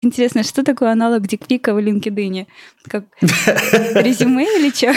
[0.00, 2.46] Интересно, что такое аналог дикпика в LinkedIn?
[2.88, 4.94] Как резюме или что?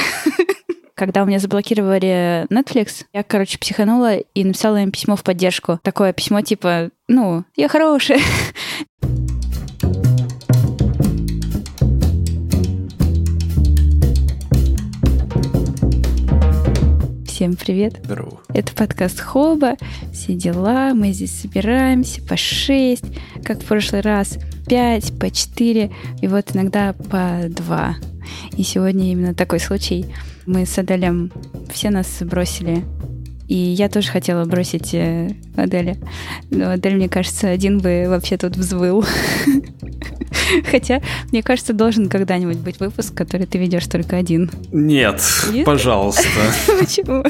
[0.93, 5.79] Когда у меня заблокировали Netflix, я, короче, психанула и написала им письмо в поддержку.
[5.81, 8.19] Такое письмо типа, ну, я хорошая.
[17.41, 17.99] Всем привет.
[18.03, 18.39] Здорово.
[18.53, 19.75] Это подкаст Хоба.
[20.13, 20.93] Все дела.
[20.93, 23.05] Мы здесь собираемся по шесть,
[23.43, 24.37] как в прошлый раз,
[24.67, 25.89] пять, по четыре,
[26.21, 27.95] и вот иногда по два.
[28.57, 30.05] И сегодня именно такой случай.
[30.45, 31.31] Мы с Аделем
[31.73, 32.83] все нас бросили.
[33.47, 35.97] И я тоже хотела бросить э, Аделя.
[36.51, 39.03] Но Адель, мне кажется, один бы вообще тут взвыл.
[40.71, 41.01] Хотя,
[41.31, 44.49] мне кажется, должен когда-нибудь быть выпуск, который ты ведешь только один.
[44.71, 45.65] Нет, Нет?
[45.65, 46.23] пожалуйста.
[46.79, 47.23] Почему?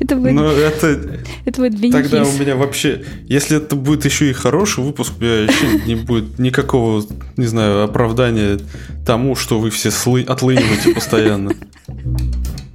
[0.00, 1.20] Это будет, Ну, это...
[1.44, 2.40] это будет Тогда у бенефис.
[2.40, 3.04] меня вообще...
[3.26, 7.04] Если это будет еще и хороший выпуск, у меня вообще не будет никакого,
[7.36, 8.58] не знаю, оправдания
[9.06, 10.22] тому, что вы все слы...
[10.22, 11.52] отлыниваете постоянно.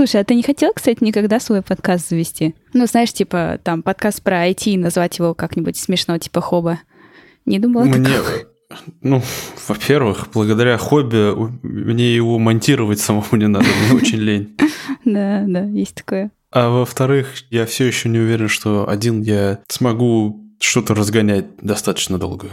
[0.00, 2.54] Слушай, а ты не хотел, кстати, никогда свой подкаст завести?
[2.72, 6.80] Ну, знаешь, типа, там, подкаст про IT, назвать его как-нибудь смешно, типа Хоба.
[7.44, 8.08] Не думала Мне...
[8.08, 8.30] такого?
[9.02, 9.22] Ну,
[9.68, 14.56] во-первых, благодаря хобби мне его монтировать самому не надо, мне очень лень.
[15.04, 16.30] Да, да, есть такое.
[16.50, 22.48] А во-вторых, я все еще не уверен, что один я смогу что-то разгонять достаточно долго.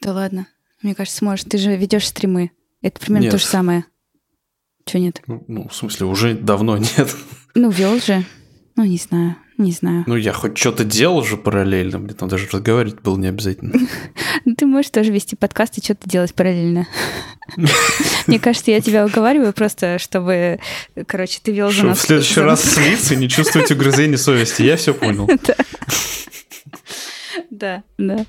[0.00, 0.48] Да ладно.
[0.82, 1.44] Мне кажется, сможешь.
[1.44, 2.50] Ты же ведешь стримы.
[2.80, 3.32] Это примерно Нет.
[3.34, 3.84] то же самое.
[4.84, 5.22] Че нет?
[5.26, 7.14] Ну, ну, в смысле, уже давно нет.
[7.54, 8.24] Ну, вел же.
[8.76, 9.36] Ну, не знаю.
[9.58, 10.04] Не знаю.
[10.06, 13.74] Ну, я хоть что-то делал же параллельно, мне там даже разговаривать было не обязательно.
[14.44, 16.88] Ну, Ты можешь тоже вести подкаст и что-то делать параллельно.
[18.26, 20.58] Мне кажется, я тебя уговариваю просто, чтобы,
[21.06, 21.98] короче, ты вел за нас.
[21.98, 24.62] в следующий раз слиться и не чувствовать угрызений совести.
[24.62, 25.28] Я все понял.
[27.50, 28.24] Да, да.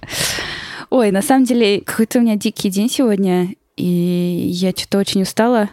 [0.89, 5.69] Ой, на самом деле, какой-то у меня дикий день сегодня, и я что-то очень устала.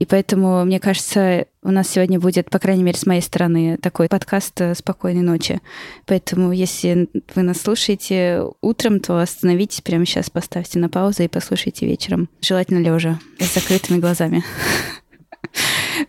[0.00, 4.08] И поэтому, мне кажется, у нас сегодня будет, по крайней мере, с моей стороны, такой
[4.08, 5.60] подкаст э, «Спокойной ночи».
[6.06, 11.84] Поэтому, если вы нас слушаете утром, то остановитесь прямо сейчас, поставьте на паузу и послушайте
[11.84, 12.30] вечером.
[12.40, 14.42] Желательно лежа, с закрытыми глазами.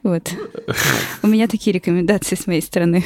[0.04, 0.32] Вот.
[1.24, 3.04] У меня такие рекомендации с моей стороны.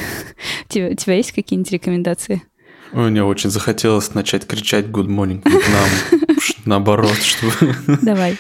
[0.70, 2.44] У тебя, у тебя есть какие-нибудь рекомендации?
[2.92, 6.40] Мне очень захотелось начать кричать «Good morning, Вьетнам».
[6.66, 7.76] Наоборот, чтобы...
[8.02, 8.38] Давай,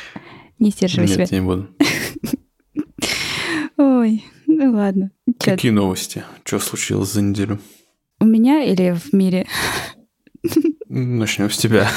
[0.59, 1.23] не сдерживай себя.
[1.23, 1.67] Нет, не буду.
[3.77, 5.11] Ой, ну ладно.
[5.39, 6.23] Чё, Какие новости?
[6.43, 7.59] Что случилось за неделю?
[8.19, 9.47] у меня или в мире?
[10.87, 11.89] Начнем с тебя.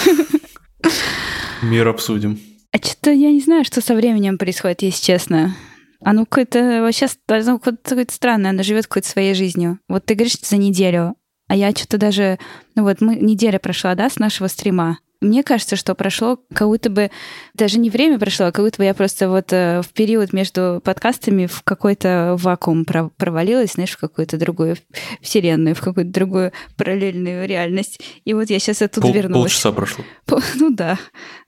[1.62, 2.38] Мир обсудим.
[2.72, 5.54] А что-то я не знаю, что со временем происходит, если честно.
[6.00, 9.78] Оно какое-то вообще оно какое-то какое-то странное, оно живет какой-то своей жизнью.
[9.88, 11.16] Вот ты говоришь за неделю,
[11.48, 12.38] а я что-то даже...
[12.74, 14.98] Ну вот мы, неделя прошла, да, с нашего стрима.
[15.20, 17.10] Мне кажется, что прошло как будто бы...
[17.54, 20.80] Даже не время прошло, а как будто бы я просто вот э, в период между
[20.84, 24.76] подкастами в какой-то вакуум про- провалилась, знаешь, в какую-то другую
[25.20, 28.00] вселенную, в какую-то другую параллельную реальность.
[28.24, 29.50] И вот я сейчас оттуда Пол- вернулась.
[29.52, 30.04] полчаса прошло.
[30.24, 30.98] По- Ну да,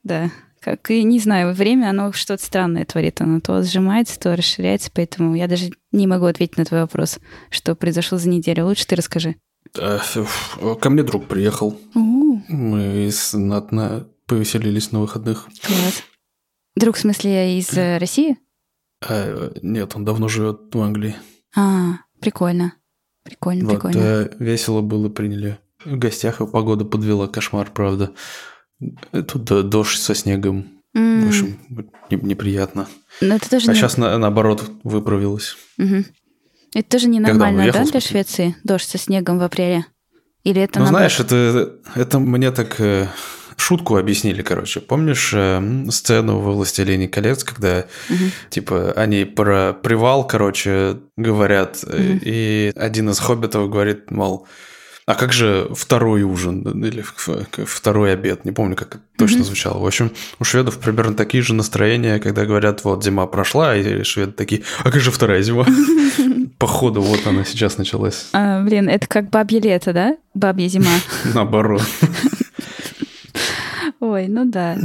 [0.03, 0.31] да.
[0.61, 3.21] Как и не знаю, время оно что-то странное творит.
[3.23, 7.19] Оно то сжимается, то расширяется, поэтому я даже не могу ответить на твой вопрос,
[7.51, 8.67] что произошло за неделю.
[8.67, 9.37] Лучше ты расскажи.
[9.79, 9.99] Э,
[10.81, 11.79] Ко мне друг приехал.
[11.95, 15.45] У, Мы знатно повеселились на выходных.
[15.63, 16.03] класс.
[16.77, 18.37] Друг, в смысле, из э, России?
[19.07, 21.17] А, нет, он давно живет в Англии.
[21.57, 22.75] А, прикольно.
[23.25, 23.99] Прикольно, Вот, прикольно.
[23.99, 25.59] э, весело было, приняли.
[25.85, 28.13] В гостях и погода подвела, кошмар, правда.
[29.13, 30.67] Э, Тут дождь со снегом.
[30.93, 31.59] В общем,
[32.11, 32.89] не- неприятно.
[33.21, 33.79] Но это тоже А не...
[33.79, 35.57] сейчас наоборот выправилось.
[35.77, 36.05] Мгм.
[36.75, 38.01] Это тоже ненормально, уехал, да, для?
[38.01, 38.57] Швеции?
[38.65, 39.87] Дождь со снегом в апреле?
[40.45, 41.13] Или это ну, наоборот?
[41.13, 43.09] знаешь, это, это мне так э,
[43.57, 44.81] шутку объяснили, короче.
[44.81, 48.31] Помнишь э, сцену в «Властелине колец», когда, Мгм.
[48.49, 52.21] типа, они про привал, короче, говорят, Мгм.
[52.23, 54.47] и один из хоббитов говорит, мол,
[55.07, 57.05] а как же второй ужин или
[57.65, 58.45] второй обед?
[58.45, 59.79] Не помню, как это точно звучало.
[59.83, 64.33] В общем, у шведов примерно такие же настроения, когда говорят, вот, зима прошла, и шведы
[64.33, 65.67] такие, а как же вторая зима?
[66.61, 68.29] Походу, вот она сейчас началась.
[68.35, 70.19] А, блин, это как бабье лето, да?
[70.35, 70.91] Бабья зима.
[71.35, 71.83] Наоборот.
[74.01, 74.77] Ой, ну да.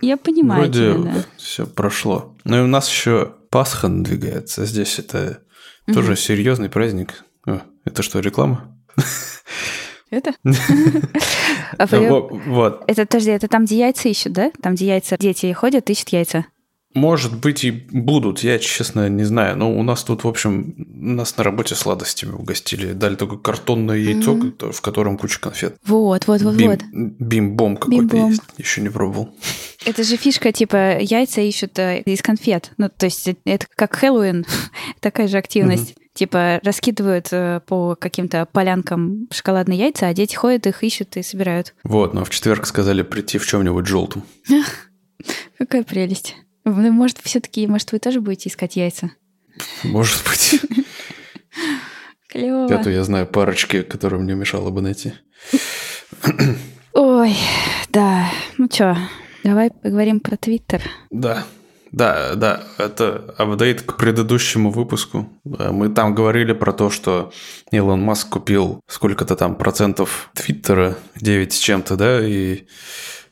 [0.00, 2.36] Я понимаю Вроде все прошло.
[2.44, 4.66] Ну и у нас еще Пасха надвигается.
[4.66, 5.40] Здесь это
[5.92, 7.24] тоже серьезный праздник.
[7.84, 8.78] Это что, реклама?
[10.10, 10.32] Это?
[11.76, 12.84] А Вот.
[12.86, 14.52] Это, подожди, это там, где яйца ищут, да?
[14.62, 16.46] Там, где яйца, дети ходят, ищут яйца.
[16.94, 19.56] Может быть и будут, я честно не знаю.
[19.56, 22.92] Но у нас тут, в общем, нас на работе сладостями угостили.
[22.92, 24.72] Дали только картонное яйцо, mm-hmm.
[24.72, 25.76] в котором куча конфет.
[25.84, 26.80] Вот, вот, вот, Бим, вот.
[26.92, 28.30] Бим-бом какой-то Бим-бом.
[28.30, 28.42] есть.
[28.58, 29.34] Еще не пробовал.
[29.84, 32.70] Это же фишка, типа, яйца ищут э, из конфет.
[32.78, 34.46] Ну, то есть это как Хэллоуин,
[35.00, 35.90] такая же активность.
[35.90, 36.04] Mm-hmm.
[36.14, 41.74] Типа раскидывают э, по каким-то полянкам шоколадные яйца, а дети ходят, их ищут и собирают.
[41.82, 44.22] Вот, но в четверг сказали прийти в чем-нибудь желтом.
[45.58, 46.36] Какая прелесть.
[46.64, 49.10] Ну, может, все-таки, может, вы тоже будете искать яйца?
[49.82, 50.60] Может быть.
[52.28, 52.72] Клево.
[52.72, 55.12] Эту я знаю парочки, которые мне мешало бы найти.
[56.92, 57.36] Ой,
[57.90, 58.30] да.
[58.58, 58.96] Ну что,
[59.44, 60.82] давай поговорим про Твиттер.
[61.10, 61.44] Да.
[61.92, 65.28] Да, да, это апдейт к предыдущему выпуску.
[65.44, 67.32] Мы там говорили про то, что
[67.70, 72.66] Илон Маск купил сколько-то там процентов Твиттера, 9 с чем-то, да, и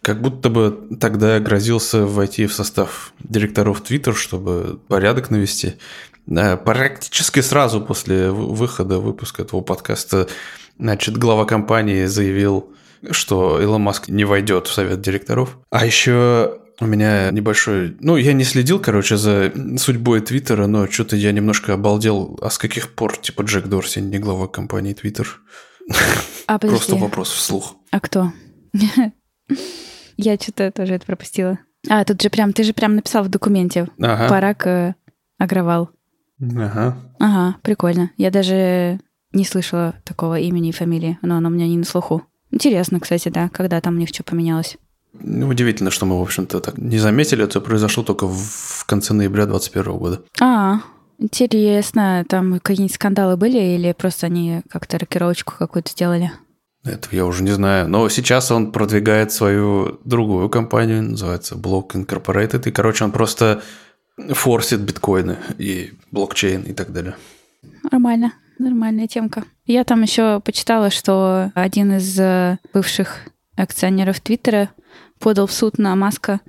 [0.02, 5.74] как будто бы тогда грозился войти в состав директоров Twitter, чтобы порядок навести.
[6.26, 10.28] Практически сразу после выхода выпуска этого подкаста,
[10.78, 12.72] значит, глава компании заявил,
[13.10, 15.58] что Илон Маск не войдет в совет директоров.
[15.70, 17.96] А еще у меня небольшой...
[18.00, 22.38] Ну, я не следил, короче, за судьбой Твиттера, но что-то я немножко обалдел.
[22.42, 25.40] А с каких пор, типа, Джек Дорси не глава компании Твиттер?
[26.46, 27.76] А, Просто вопрос вслух.
[27.90, 28.32] А кто?
[30.16, 31.58] Я что-то тоже это пропустила.
[31.88, 33.88] А, тут же прям, ты же прям написал в документе.
[34.00, 34.28] Ага.
[34.28, 34.94] Парак э,
[35.38, 35.90] Агровал.
[36.40, 36.96] Ага.
[37.18, 38.10] Ага, прикольно.
[38.16, 39.00] Я даже
[39.32, 42.22] не слышала такого имени и фамилии, но оно у меня не на слуху.
[42.50, 44.76] Интересно, кстати, да, когда там у них что поменялось.
[45.14, 47.44] Ну, удивительно, что мы, в общем-то, так не заметили.
[47.44, 50.22] Это произошло только в конце ноября 2021 года.
[50.40, 50.80] А,
[51.18, 52.24] интересно.
[52.28, 56.32] Там какие-нибудь скандалы были или просто они как-то рокировочку какую-то сделали?
[56.84, 57.88] Это я уже не знаю.
[57.88, 62.68] Но сейчас он продвигает свою другую компанию, называется Block Incorporated.
[62.68, 63.62] И, короче, он просто
[64.30, 67.14] форсит биткоины и блокчейн и так далее.
[67.90, 69.44] Нормально, нормальная темка.
[69.64, 73.20] Я там еще почитала, что один из э, бывших
[73.56, 74.70] акционеров Твиттера
[75.20, 76.40] подал в суд на Маска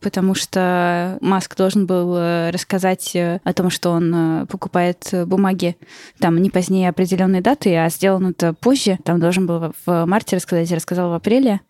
[0.00, 5.76] потому что Маск должен был э, рассказать э, о том, что он э, покупает бумаги
[6.18, 8.98] там не позднее определенной даты, а сделано это позже.
[9.04, 11.60] Там должен был в марте рассказать, рассказал в апреле.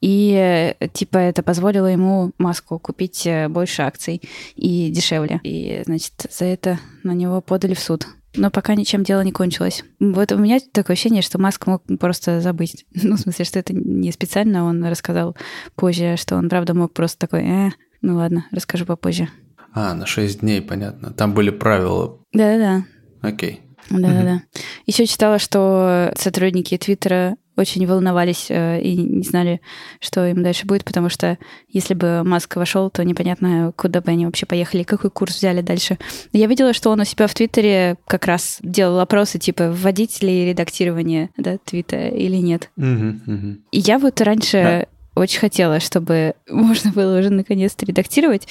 [0.00, 4.22] И типа это позволило ему Маску купить больше акций
[4.56, 5.40] и дешевле.
[5.42, 8.06] И, значит, за это на него подали в суд.
[8.36, 9.84] Но пока ничем дело не кончилось.
[9.98, 12.86] Вот у меня такое ощущение, что Маск мог просто забыть.
[13.02, 15.36] Ну, в смысле, что это не специально он рассказал
[15.74, 17.70] позже, что он, правда, мог просто такой, э,
[18.02, 19.28] ну ладно, расскажу попозже.
[19.72, 21.12] А, на 6 дней, понятно.
[21.12, 22.18] Там были правила.
[22.32, 22.84] Да-да-да.
[23.20, 23.62] Окей.
[23.90, 24.42] Да-да-да.
[24.86, 29.60] Еще читала, что сотрудники Твиттера очень волновались э, и не знали,
[30.00, 34.26] что им дальше будет, потому что если бы Маск вошел, то непонятно, куда бы они
[34.26, 35.98] вообще поехали, какой курс взяли дальше.
[36.32, 40.46] Я видела, что он у себя в Твиттере как раз делал опросы, типа, вводить ли
[40.46, 42.70] редактирование да, твита или нет.
[42.76, 43.56] Угу, угу.
[43.70, 44.86] И я вот раньше...
[44.86, 48.48] Да очень хотела, чтобы можно было уже наконец-то редактировать.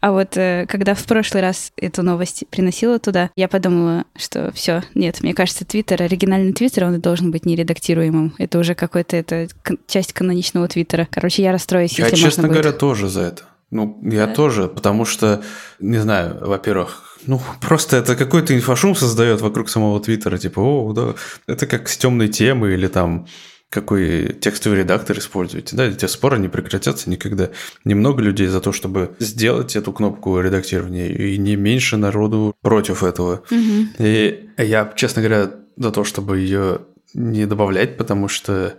[0.00, 4.82] А вот э, когда в прошлый раз эту новость приносила туда, я подумала, что все,
[4.94, 8.34] нет, мне кажется, Твиттер, оригинальный Твиттер, он должен быть нередактируемым.
[8.38, 9.48] Это уже какой-то это
[9.86, 11.06] часть каноничного Твиттера.
[11.10, 12.80] Короче, я расстроюсь, я, если честно можно говоря, будет.
[12.80, 13.42] тоже за это.
[13.70, 14.34] Ну, я да.
[14.34, 15.42] тоже, потому что,
[15.78, 21.14] не знаю, во-первых, ну, просто это какой-то инфошум создает вокруг самого Твиттера, типа, о, да,
[21.46, 23.26] это как с темной темы или там
[23.72, 25.74] какой текстовый редактор используете.
[25.74, 27.48] Да, эти споры не прекратятся никогда.
[27.86, 33.42] Немного людей за то, чтобы сделать эту кнопку редактирования, и не меньше народу против этого.
[33.50, 33.86] Угу.
[33.98, 36.82] И я, честно говоря, за то, чтобы ее
[37.14, 38.74] не добавлять, потому что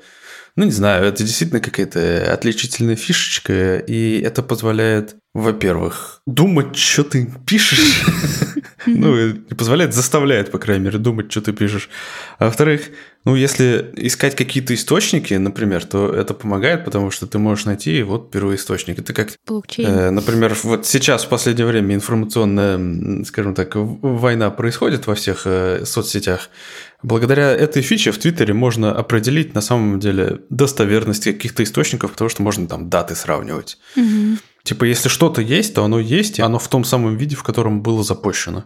[0.55, 7.27] ну, не знаю, это действительно какая-то отличительная фишечка, и это позволяет, во-первых, думать, что ты
[7.45, 8.03] пишешь.
[8.85, 11.89] Ну, позволяет, заставляет, по крайней мере, думать, что ты пишешь.
[12.37, 12.81] А во-вторых,
[13.25, 18.31] ну, если искать какие-то источники, например, то это помогает, потому что ты можешь найти вот
[18.31, 18.99] первоисточник.
[18.99, 19.29] Это как,
[19.77, 25.85] э, например, вот сейчас в последнее время информационная, скажем так, война происходит во всех э,
[25.85, 26.49] соцсетях.
[27.03, 32.41] Благодаря этой фиче в Твиттере можно определить на самом деле достоверность каких-то источников, потому что
[32.41, 33.77] можно там даты сравнивать.
[33.97, 34.37] Угу.
[34.63, 37.81] Типа, если что-то есть, то оно есть, и оно в том самом виде, в котором
[37.81, 38.63] было запущено.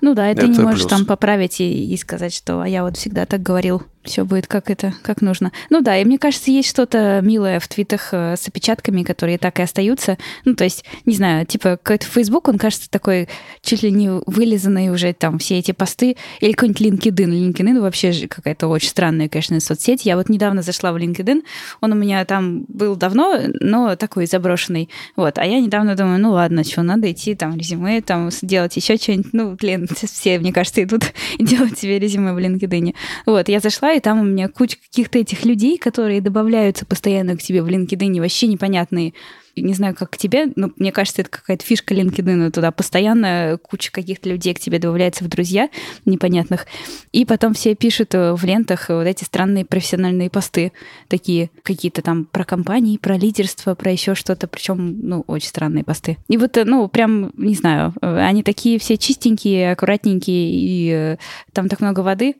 [0.00, 0.90] Ну да, и ты не можешь плюс.
[0.90, 3.82] там поправить и, и сказать, что а я вот всегда так говорил.
[4.04, 5.52] Все будет как это, как нужно.
[5.70, 9.58] Ну да, и мне кажется, есть что-то милое в твитах э, с опечатками, которые так
[9.58, 10.18] и остаются.
[10.44, 13.28] Ну, то есть, не знаю, типа какой-то Facebook, он кажется такой
[13.62, 16.16] чуть ли не вылизанный уже там все эти посты.
[16.40, 17.52] Или какой-нибудь LinkedIn.
[17.52, 20.04] LinkedIn вообще какая-то очень странная, конечно, соцсеть.
[20.04, 21.42] Я вот недавно зашла в LinkedIn,
[21.80, 24.88] он у меня там был давно, но такой заброшенный.
[25.16, 28.96] Вот, а я недавно думаю, ну ладно, что, надо идти там резюме, там делать еще
[28.96, 29.32] что-нибудь.
[29.32, 31.04] Ну, блин, все, мне кажется, идут
[31.38, 32.94] делать себе резюме в LinkedIn.
[33.26, 37.42] Вот, я зашла, и там у меня куча каких-то этих людей, которые добавляются постоянно к
[37.42, 39.14] тебе в LinkedIn, вообще непонятные
[39.56, 42.70] не знаю, как к тебе, но мне кажется, это какая-то фишка LinkedIn туда.
[42.72, 45.68] Постоянно куча каких-то людей к тебе добавляется в друзья
[46.04, 46.66] непонятных.
[47.12, 50.72] И потом все пишут э, в лентах вот эти странные профессиональные посты,
[51.08, 56.18] такие какие-то там про компании, про лидерство, про еще что-то, причем, ну, очень странные посты.
[56.28, 61.16] И вот, э, ну, прям, не знаю, э, они такие все чистенькие, аккуратненькие, и
[61.52, 62.34] там так много воды.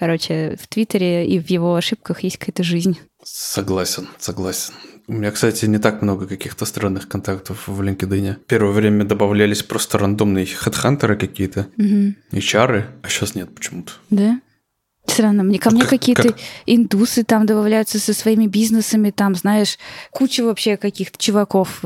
[0.00, 2.98] Короче, в Твиттере и в его ошибках есть какая-то жизнь.
[3.22, 4.72] Согласен, согласен.
[5.06, 8.36] У меня, кстати, не так много каких-то странных контактов в LinkedIn.
[8.46, 12.14] Первое время добавлялись просто рандомные хедхантеры какие-то, угу.
[12.32, 13.92] HR, а сейчас нет почему-то.
[14.08, 14.40] Да?
[15.06, 16.34] Странно, мне ко мне какие-то
[16.66, 19.78] индусы там добавляются со своими бизнесами, там, знаешь,
[20.10, 21.80] куча вообще каких-то чуваков.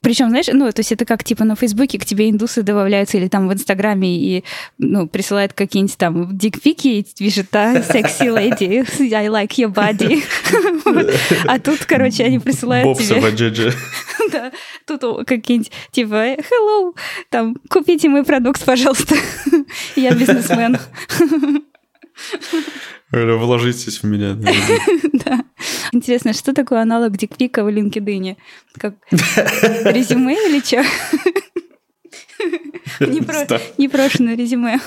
[0.00, 3.28] Причем, знаешь, ну, то есть это как типа на Фейсбуке к тебе индусы добавляются или
[3.28, 4.44] там в Инстаграме и,
[4.78, 10.22] ну, присылают какие-нибудь там дикпики и пишут, да, sexy lady, I like your body.
[11.46, 13.20] А тут, короче, они присылают тебе...
[14.32, 14.52] Да,
[14.86, 16.94] тут какие-нибудь типа, hello,
[17.30, 19.16] там, купите мой продукт, пожалуйста.
[19.96, 20.78] Я бизнесмен.
[23.12, 24.36] Вложитесь в меня.
[25.12, 25.44] Да.
[25.92, 28.36] Интересно, что такое аналог дикпика в LinkedIn?
[28.78, 30.82] Как резюме или что?
[33.76, 34.80] Непрошенное резюме.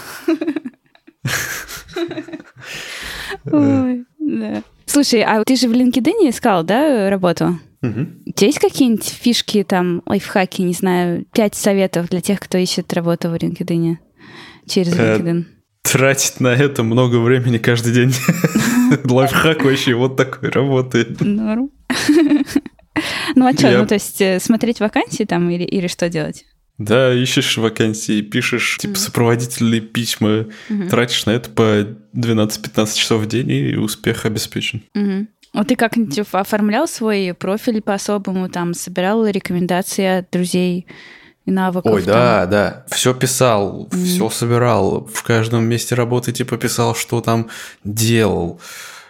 [3.46, 4.64] Ой, да.
[4.86, 7.60] Слушай, а ты же в LinkedIn искал, да, работу?
[7.82, 8.08] Угу.
[8.28, 12.94] У тебя есть какие-нибудь фишки, там, лайфхаки, не знаю, пять советов для тех, кто ищет
[12.94, 13.98] работу в LinkedIn
[14.68, 15.46] через э, LinkedIn?
[15.84, 18.14] Тратить на это много времени каждый день.
[19.04, 21.22] Лайфхак вообще вот такой работает.
[21.22, 21.70] Норм.
[23.36, 26.46] Ну а что, ну то есть э, смотреть вакансии там или, или что делать?
[26.78, 30.46] Да, ищешь вакансии, пишешь типа сопроводительные письма,
[30.90, 31.82] тратишь на это по
[32.16, 34.84] 12-15 часов в день, и успех обеспечен.
[35.54, 40.88] А ты как-нибудь оформлял свой профиль по-особому, там, собирал рекомендации от друзей?
[41.46, 41.92] И навыков.
[41.92, 42.14] Ой, там.
[42.14, 42.86] да, да.
[42.90, 44.06] Все писал, mm-hmm.
[44.06, 45.06] все собирал.
[45.06, 47.50] В каждом месте работы типа писал, что там
[47.84, 48.60] делал.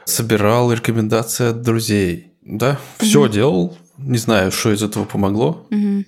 [0.06, 2.34] Собирал рекомендации от друзей.
[2.42, 3.32] Да, все mm-hmm.
[3.32, 3.78] делал.
[3.98, 5.66] Не знаю, что из этого помогло.
[5.70, 6.06] Mm-hmm.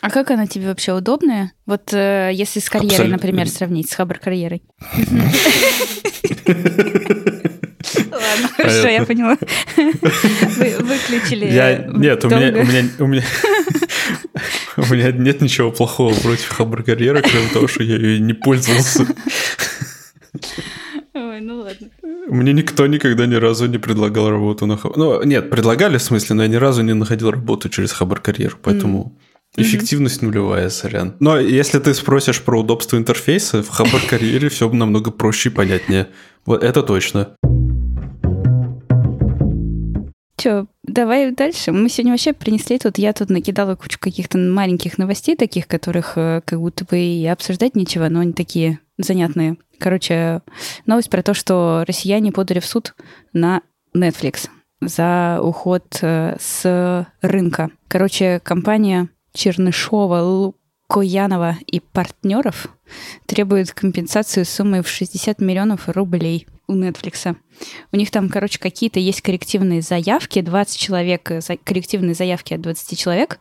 [0.00, 1.52] А как она тебе вообще удобная?
[1.66, 3.16] Вот э, если с карьерой, Абсолютно.
[3.16, 4.62] например, сравнить, с хабр-карьерой.
[8.10, 9.36] Ладно, хорошо, я поняла.
[9.76, 11.46] Вы выключили.
[11.98, 13.22] Нет, у меня
[14.76, 19.06] у меня нет ничего плохого против хабр-карьеры, кроме того, что я ее не пользовался.
[21.12, 21.88] Ой, ну ладно.
[22.28, 24.96] Мне никто никогда ни разу не предлагал работу на хабр.
[24.96, 29.18] Ну, нет, предлагали в смысле, но я ни разу не находил работу через хабр-карьеру, поэтому...
[29.56, 31.16] Эффективность нулевая, сорян.
[31.18, 36.08] Но если ты спросишь про удобство интерфейса, в хабр-карьере все намного проще и понятнее.
[36.46, 37.34] Вот это точно.
[40.36, 41.72] Че, давай дальше.
[41.72, 46.40] Мы сегодня вообще принесли тут, я тут накидала кучу каких-то маленьких новостей таких, которых э,
[46.46, 49.58] как будто бы и обсуждать нечего, но они такие занятные.
[49.78, 50.40] Короче,
[50.86, 52.94] новость про то, что россияне подали в суд
[53.34, 53.60] на
[53.94, 54.48] Netflix
[54.80, 57.70] за уход э, с рынка.
[57.88, 60.52] Короче, компания Чернышова,
[60.90, 62.66] Коянова и партнеров
[63.26, 67.36] требует компенсацию суммой в 60 миллионов рублей у Netflix.
[67.92, 72.98] У них там, короче, какие-то есть коррективные заявки, 20 человек, э, коррективные заявки от 20
[72.98, 73.38] человек,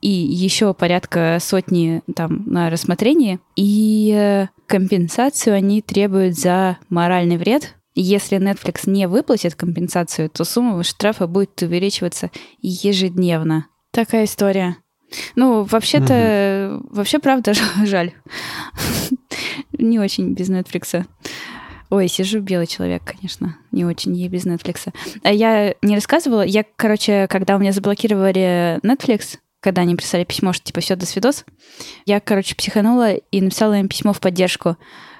[0.00, 3.40] и еще порядка сотни там на рассмотрении.
[3.56, 7.76] И э, компенсацию они требуют за моральный вред.
[7.94, 12.30] Если Netflix не выплатит компенсацию, то сумма штрафа будет увеличиваться
[12.60, 13.66] ежедневно.
[13.90, 14.76] Такая история.
[15.36, 16.96] Ну, вообще-то, угу.
[16.96, 17.52] вообще, правда,
[17.84, 18.12] жаль.
[19.78, 21.04] Не очень без Netflix.
[21.90, 23.56] Ой, сижу белый человек, конечно.
[23.70, 24.92] Не очень ей без Netflix.
[25.22, 26.42] А я не рассказывала.
[26.42, 31.04] Я, короче, когда у меня заблокировали Netflix, когда они прислали письмо, что типа все, до
[31.04, 31.44] свидос,
[32.06, 34.76] я, короче, психанула и написала им письмо в поддержку.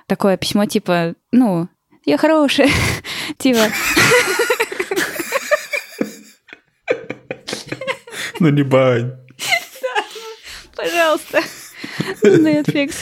[0.07, 1.69] Такое письмо типа, ну,
[2.05, 2.69] я хорошая.
[3.39, 3.69] Типа...
[8.41, 9.13] Ну не бань.
[10.83, 11.41] Пожалуйста.
[12.23, 12.95] Netflix.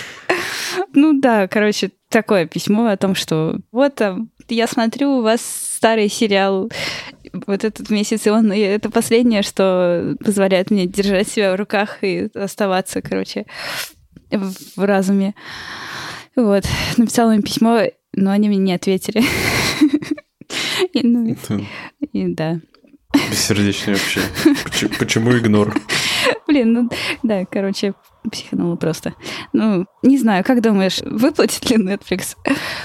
[0.94, 5.40] Ну да, короче, такое письмо о том, что вот там, я смотрю, у вас
[5.76, 6.70] старый сериал
[7.46, 11.98] вот этот месяц, и он и это последнее, что позволяет мне держать себя в руках
[12.02, 13.46] и оставаться, короче,
[14.30, 15.34] в, разуме.
[16.36, 16.64] Вот,
[16.96, 17.82] написала им письмо,
[18.14, 19.22] но они мне не ответили.
[20.92, 21.36] И, ну,
[22.12, 22.58] и да.
[23.30, 24.20] Бессердечный вообще.
[24.98, 25.72] Почему игнор?
[26.50, 26.90] Блин, ну
[27.22, 27.94] да, короче,
[28.28, 29.14] психанула просто.
[29.52, 32.34] Ну, не знаю, как думаешь, выплатит ли Netflix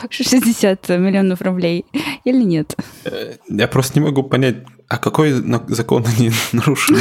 [0.08, 1.84] 60 миллионов рублей
[2.26, 2.76] или нет?
[3.06, 4.58] Э, я просто не могу понять,
[4.88, 5.32] а какой
[5.70, 7.00] закон они нарушили?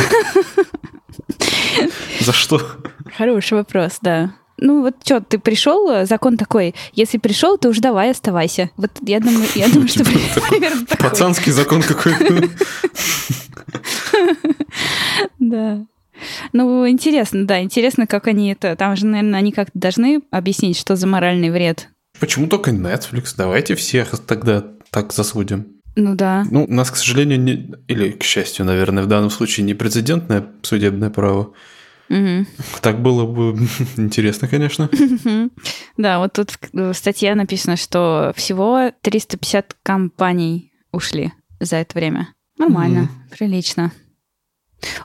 [2.20, 2.62] За что?
[3.14, 4.32] Хороший вопрос, да.
[4.56, 8.70] Ну вот что, ты пришел, закон такой, если пришел, то уж давай оставайся.
[8.78, 10.02] Вот я думаю, я думаю, что
[10.48, 11.10] примерно такой.
[11.10, 12.48] Пацанский закон какой-то.
[15.38, 15.86] Да.
[16.52, 18.76] Ну, интересно, да, интересно, как они это...
[18.76, 21.88] Там же, наверное, они как-то должны объяснить, что за моральный вред.
[22.20, 23.34] Почему только Netflix?
[23.36, 25.66] Давайте всех тогда так засудим.
[25.96, 26.44] Ну да.
[26.50, 27.72] Ну, у нас, к сожалению, не...
[27.88, 31.52] или, к счастью, наверное, в данном случае не прецедентное судебное право.
[32.10, 32.46] Угу.
[32.82, 33.58] Так было бы
[33.96, 34.90] интересно, конечно.
[35.96, 42.28] Да, вот тут в статье написано, что всего 350 компаний ушли за это время.
[42.58, 43.92] Нормально, прилично.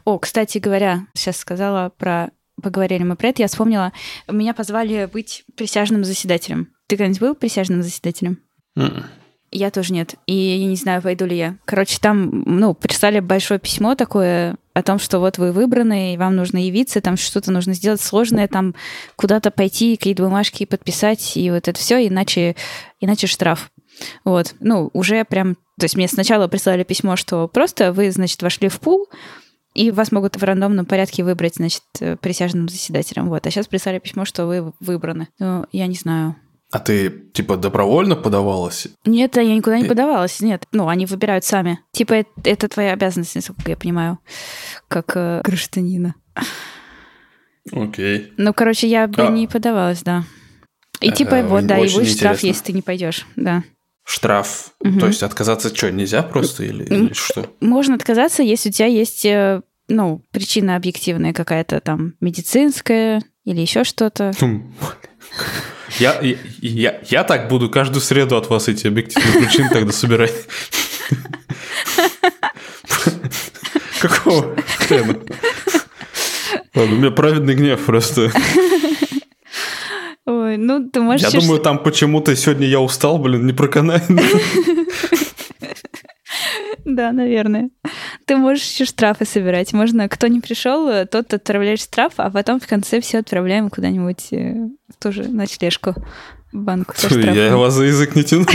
[0.05, 2.31] О, кстати говоря, сейчас сказала про...
[2.62, 3.93] Поговорили мы про это, я вспомнила.
[4.27, 6.74] Меня позвали быть присяжным заседателем.
[6.88, 8.39] Ты когда-нибудь был присяжным заседателем?
[8.77, 9.05] Mm.
[9.51, 10.15] Я тоже нет.
[10.27, 11.57] И я не знаю, пойду ли я.
[11.65, 16.36] Короче, там, ну, прислали большое письмо такое о том, что вот вы выбраны, и вам
[16.36, 18.75] нужно явиться, там что-то нужно сделать сложное, там
[19.15, 22.55] куда-то пойти, какие-то бумажки подписать, и вот это все, иначе,
[23.00, 23.71] иначе штраф.
[24.24, 24.55] Вот.
[24.59, 25.55] Ну, уже прям...
[25.79, 29.07] То есть мне сначала прислали письмо, что просто вы, значит, вошли в пул,
[29.79, 33.29] и вас могут в рандомном порядке выбрать, значит, э, присяжным заседателем.
[33.29, 33.48] Вот.
[33.48, 35.29] А сейчас прислали письмо, что вы выбраны.
[35.39, 36.36] Ну, я не знаю.
[36.69, 38.89] А ты, типа, добровольно подавалась?
[39.05, 39.88] Нет, я никуда не э.
[39.88, 40.65] подавалась, нет.
[40.74, 41.79] Ну, они выбирают сами.
[41.93, 44.19] Типа, это, это твоя обязанность, насколько я понимаю,
[44.89, 46.13] как э, гражданина.
[47.71, 48.33] Окей.
[48.36, 49.31] Ну, короче, я бы а...
[49.31, 50.25] не подавалась, да.
[51.00, 53.63] И типа, э, вот, да, и будет штраф, если ты не пойдешь, да
[54.09, 54.74] штраф.
[54.79, 55.00] Угу.
[55.00, 57.45] То есть отказаться что, нельзя просто или, или что?
[57.59, 63.84] Можно отказаться, если у тебя есть э, ну, причина объективная какая-то там медицинская или еще
[63.84, 64.31] что-то.
[64.39, 64.74] Хм.
[65.98, 70.34] Я, я, я, я так буду каждую среду от вас эти объективные причины тогда собирать.
[73.99, 74.56] Какого
[74.88, 75.19] хрена?
[76.75, 78.32] Ладно, у меня праведный гнев просто.
[80.25, 81.21] Ой, ну ты можешь...
[81.21, 84.02] Я думаю, там почему-то сегодня я устал, блин, не проканаю.
[86.86, 87.69] Да, наверное.
[88.30, 89.74] Ты можешь еще штрафы собирать.
[89.74, 94.68] Можно, кто не пришел, тот отправляешь штраф, а потом в конце все отправляем куда-нибудь э,
[95.00, 95.96] тоже на ночлежку
[96.52, 96.94] в банку.
[97.10, 98.46] Я вас за язык не тянул.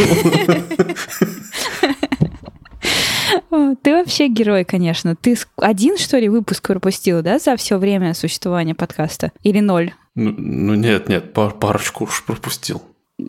[3.82, 5.16] Ты вообще герой, конечно.
[5.16, 9.32] Ты один, что ли, выпуск пропустил, да, за все время существования подкаста?
[9.42, 9.92] Или ноль?
[10.14, 12.80] Ну, ну нет, нет, пар парочку уж пропустил.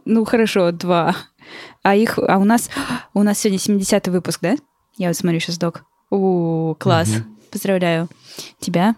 [0.05, 1.15] Ну хорошо, два.
[1.81, 2.69] А их, а у нас,
[3.15, 4.57] у нас сегодня 70-й выпуск, да?
[4.95, 5.85] Я вот смотрю сейчас, док.
[6.09, 7.09] У, класс.
[7.09, 7.23] Угу.
[7.51, 8.09] Поздравляю
[8.59, 8.95] тебя.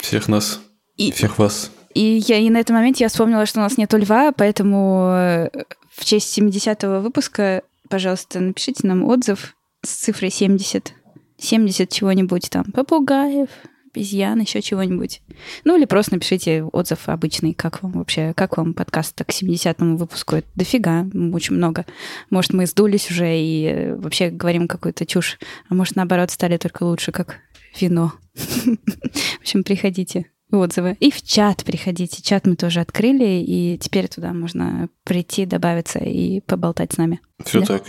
[0.00, 0.60] Всех нас.
[0.96, 1.70] И, всех вас.
[1.94, 5.50] И, я, и на этом моменте я вспомнила, что у нас нету льва, поэтому э,
[5.90, 10.94] в честь 70-го выпуска, пожалуйста, напишите нам отзыв с цифрой 70.
[11.38, 12.64] 70 чего-нибудь там.
[12.72, 13.48] Попугаев,
[13.92, 15.20] обезьян, еще чего-нибудь.
[15.64, 20.36] Ну или просто напишите отзыв обычный, как вам вообще, как вам подкаст к 70-му выпуску.
[20.36, 21.86] Это дофига, очень много.
[22.30, 26.84] Может, мы сдулись уже и э, вообще говорим какую-то чушь, а может, наоборот, стали только
[26.84, 27.38] лучше, как
[27.78, 28.12] вино.
[28.34, 30.96] В общем, приходите отзывы.
[31.00, 32.22] И в чат приходите.
[32.22, 37.20] Чат мы тоже открыли, и теперь туда можно прийти, добавиться и поболтать с нами.
[37.44, 37.84] Все так.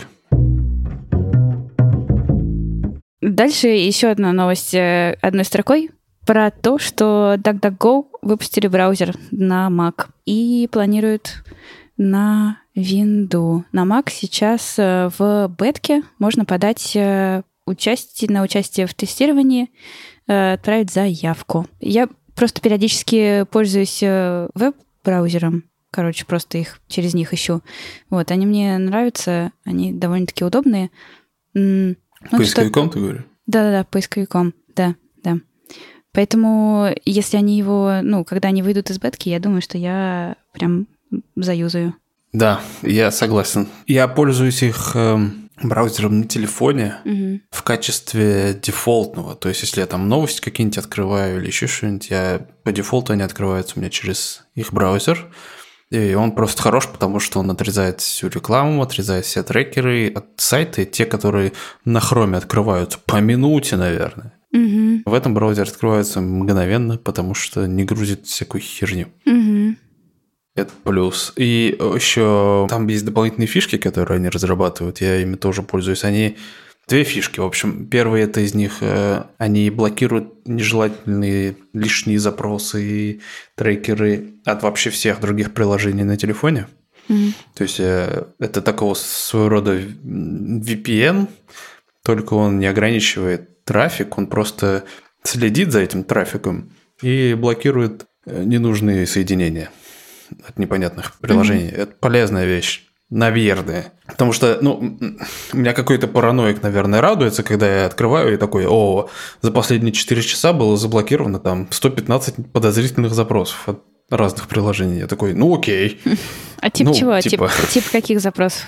[3.22, 5.92] Дальше еще одна новость э, одной строкой
[6.26, 11.44] про то, что DuckDuckGo выпустили браузер на Mac и планируют
[11.96, 13.62] на Windows.
[13.70, 19.70] На Mac сейчас э, в бетке можно подать э, участие, на участие в тестировании,
[20.26, 21.66] отправить заявку.
[21.78, 27.60] Я просто периодически пользуюсь веб-браузером, короче, просто их через них ищу.
[28.10, 30.90] Вот, они мне нравятся, они довольно-таки удобные.
[32.30, 32.94] Ну, поисковиком что...
[32.94, 33.24] ты говоришь?
[33.46, 35.38] Да-да-да, поисковиком, да, да.
[36.12, 40.86] Поэтому, если они его, ну, когда они выйдут из бетки, я думаю, что я прям
[41.36, 41.94] заюзаю.
[42.32, 43.68] Да, я согласен.
[43.86, 45.18] Я пользуюсь их э,
[45.62, 47.40] браузером на телефоне угу.
[47.50, 49.34] в качестве дефолтного.
[49.34, 53.22] То есть, если я там новости какие-нибудь открываю или еще что-нибудь, я по дефолту они
[53.22, 55.28] открываются у меня через их браузер.
[55.92, 60.86] И он просто хорош, потому что он отрезает всю рекламу, отрезает все трекеры от сайта,
[60.86, 61.52] те, которые
[61.84, 64.32] на хроме открываются по минуте, наверное.
[64.54, 65.02] Угу.
[65.04, 69.08] В этом браузер открывается мгновенно, потому что не грузит всякую херню.
[69.26, 69.76] Угу.
[70.54, 71.34] Это плюс.
[71.36, 75.02] И еще там есть дополнительные фишки, которые они разрабатывают.
[75.02, 76.04] Я ими тоже пользуюсь.
[76.04, 76.38] Они
[76.88, 77.86] Две фишки, в общем.
[77.86, 83.20] Первый это из них, э, они блокируют нежелательные лишние запросы и
[83.54, 86.66] трекеры от вообще всех других приложений на телефоне.
[87.08, 87.34] Мгм.
[87.54, 91.28] То есть э, это такого своего рода VPN,
[92.04, 94.84] только он не ограничивает трафик, он просто
[95.22, 99.70] следит за этим трафиком и блокирует э, ненужные соединения
[100.46, 101.70] от непонятных приложений.
[101.76, 102.88] Это полезная вещь.
[103.14, 103.92] Наверное.
[104.06, 104.96] Потому что, ну,
[105.52, 109.10] у меня какой-то параноик, наверное, радуется, когда я открываю и такой, о,
[109.42, 115.00] за последние 4 часа было заблокировано там 115 подозрительных запросов от разных приложений.
[115.00, 116.00] Я такой, ну окей.
[116.62, 117.20] А тип Ну, чего?
[117.20, 118.64] типа- Тип, тип каких запросов?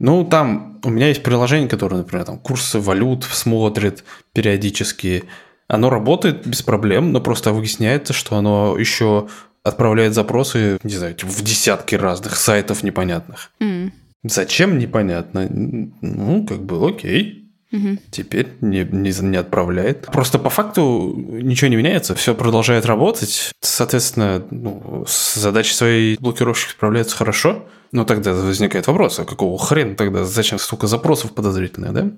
[0.00, 4.02] Ну, там у меня есть приложение, которое, например, там курсы валют смотрит
[4.32, 5.22] периодически.
[5.68, 9.28] Оно работает без проблем, но просто выясняется, что оно еще
[9.64, 13.50] отправляет запросы, не знаю, типа в десятки разных сайтов непонятных.
[13.60, 15.46] М, Зачем, непонятно.
[15.50, 17.50] Ну, как бы окей.
[17.72, 17.98] мгм.
[18.10, 20.06] Теперь не, не, не отправляет.
[20.06, 23.52] Просто по факту ничего не меняется, все продолжает работать.
[23.60, 27.66] Соответственно, ну, с задачей своей блокировщик справляется хорошо.
[27.92, 32.10] Но тогда возникает вопрос, а какого хрена тогда, зачем столько запросов подозрительных, да?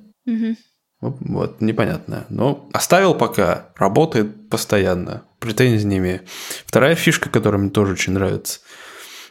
[1.01, 2.25] Вот, вот, непонятно.
[2.31, 6.20] Но оставил пока, работает постоянно, претензий не имею.
[6.66, 8.61] Вторая фишка, которая мне тоже очень нравится,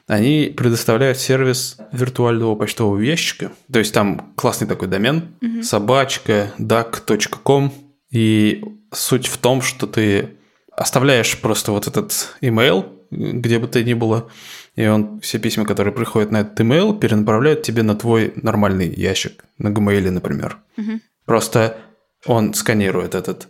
[0.07, 3.51] они предоставляют сервис виртуального почтового ящика.
[3.71, 7.73] То есть там классный такой домен, собачка, duck.com.
[8.11, 8.63] И
[8.93, 10.37] суть в том, что ты
[10.71, 14.29] оставляешь просто вот этот email, где бы ты ни было,
[14.75, 19.45] и он все письма, которые приходят на этот email, перенаправляет тебе на твой нормальный ящик,
[19.57, 20.57] на Gmail, например.
[20.77, 21.01] Мгм.
[21.25, 21.77] Просто
[22.25, 23.47] он сканирует этот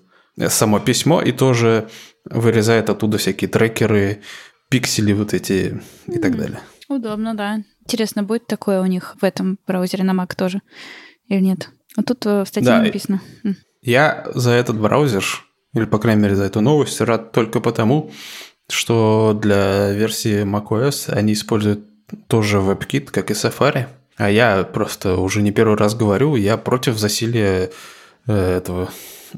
[0.48, 1.90] само письмо и тоже
[2.30, 4.22] вырезает оттуда всякие трекеры,
[4.70, 6.40] пиксели вот эти и так Мгм.
[6.40, 6.60] далее.
[6.90, 7.64] Удобно, да.
[7.82, 10.62] Интересно, будет такое у них в этом браузере на Mac тоже
[11.28, 11.70] или нет?
[11.98, 13.22] Вот тут э, в статье Да, написано.
[13.82, 15.24] Я за этот браузер,
[15.74, 18.12] или по крайней мере за эту новость, рад только потому,
[18.70, 21.86] что для версии macOS они используют
[22.28, 23.86] тоже WebKit, как и Safari.
[24.18, 27.70] А я просто уже не первый раз говорю, я против засилия
[28.28, 28.90] э, этого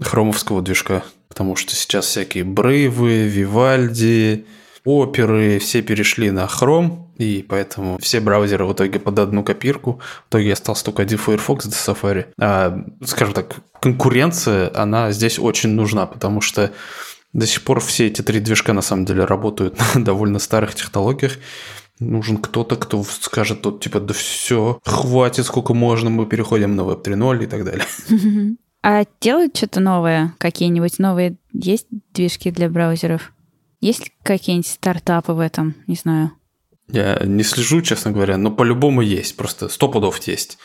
[0.01, 1.03] хромовского движка.
[1.29, 4.45] Потому что сейчас всякие Брейвы, Вивальди,
[4.85, 9.99] оперы, все перешли на Chrome, и поэтому все браузеры в итоге под одну копирку.
[10.25, 12.27] В итоге остался только один Firefox до Safari.
[12.39, 16.71] А, скажем так, конкуренция, она здесь очень нужна, потому что
[17.33, 21.33] до сих пор все эти три движка на самом деле работают на довольно старых технологиях.
[21.99, 27.03] Нужен кто-то, кто скажет, вот, типа, да все, хватит, сколько можно, мы переходим на Web
[27.03, 27.85] 3.0 и так далее.
[28.89, 30.33] А делают что-то новое?
[30.37, 33.33] Какие-нибудь новые есть движки для браузеров?
[33.81, 35.75] Есть какие-нибудь стартапы в этом?
[35.87, 36.31] Не знаю.
[36.87, 40.57] Я не слежу, честно говоря, но по-любому есть, просто сто пудов есть.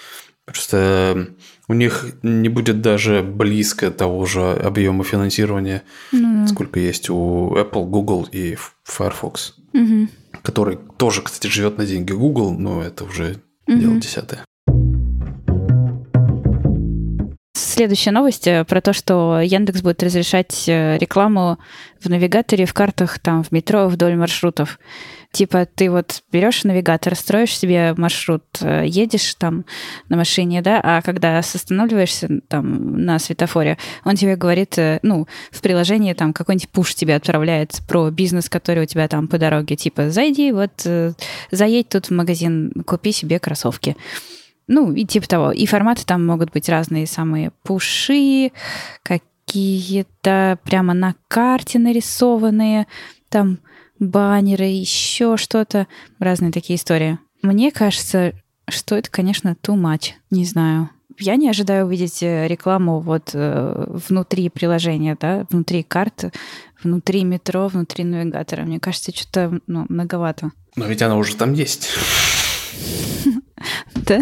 [0.45, 1.31] Просто
[1.67, 5.83] у них не будет даже близко того же объема финансирования,
[6.13, 10.11] Ну, сколько есть у Apple, Google и Firefox, мгм.
[10.43, 13.81] который тоже, кстати, живет на деньги Google, но это уже Мгм.
[13.81, 14.45] дело десятое.
[17.73, 21.59] Следующая новость про то, что Яндекс будет разрешать э, рекламу
[22.03, 24.79] в навигаторе, в картах, там, в метро, вдоль маршрутов.
[25.31, 29.65] Типа ты вот берешь навигатор, строишь себе маршрут, э, едешь там
[30.11, 35.63] на машине, да, а когда останавливаешься там на светофоре, он тебе говорит, э, ну, в
[35.63, 40.11] приложении там какой-нибудь пуш тебе отправляет про бизнес, который у тебя там по дороге, типа
[40.11, 40.87] зайди, вот
[41.51, 43.97] заедь тут в магазин, купи себе кроссовки.
[44.73, 45.53] Ну, и типа того.
[45.53, 48.53] И форматы там могут быть разные, самые пуши,
[49.03, 52.87] какие-то прямо на карте нарисованные,
[53.29, 53.59] там
[53.99, 55.89] баннеры, еще что-то.
[56.19, 57.19] Разные такие истории.
[57.43, 58.33] Мне кажется,
[58.67, 60.13] что это, конечно, too much.
[60.31, 60.89] Не знаю.
[61.19, 66.33] Я не ожидаю увидеть э, рекламу вот э, внутри приложения, да, внутри карты,
[66.83, 68.63] внутри метро, внутри навигатора.
[68.63, 70.53] Мне кажется, что-то ну, многовато.
[70.77, 71.91] Но ведь она уже там есть.
[73.95, 74.19] Да?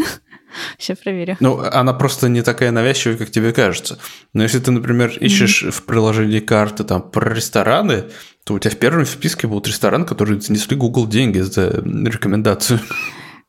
[0.79, 1.37] Сейчас проверю.
[1.41, 3.99] Ну, она просто не такая навязчивая, как тебе кажется.
[4.33, 8.05] Но если ты, например, ищешь в приложении карты там про рестораны,
[8.45, 12.81] то у тебя в первом списке будет ресторан, который занесли Google деньги за рекомендацию.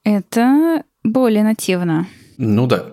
[0.03, 2.07] Это более нативно.
[2.37, 2.85] Ну да.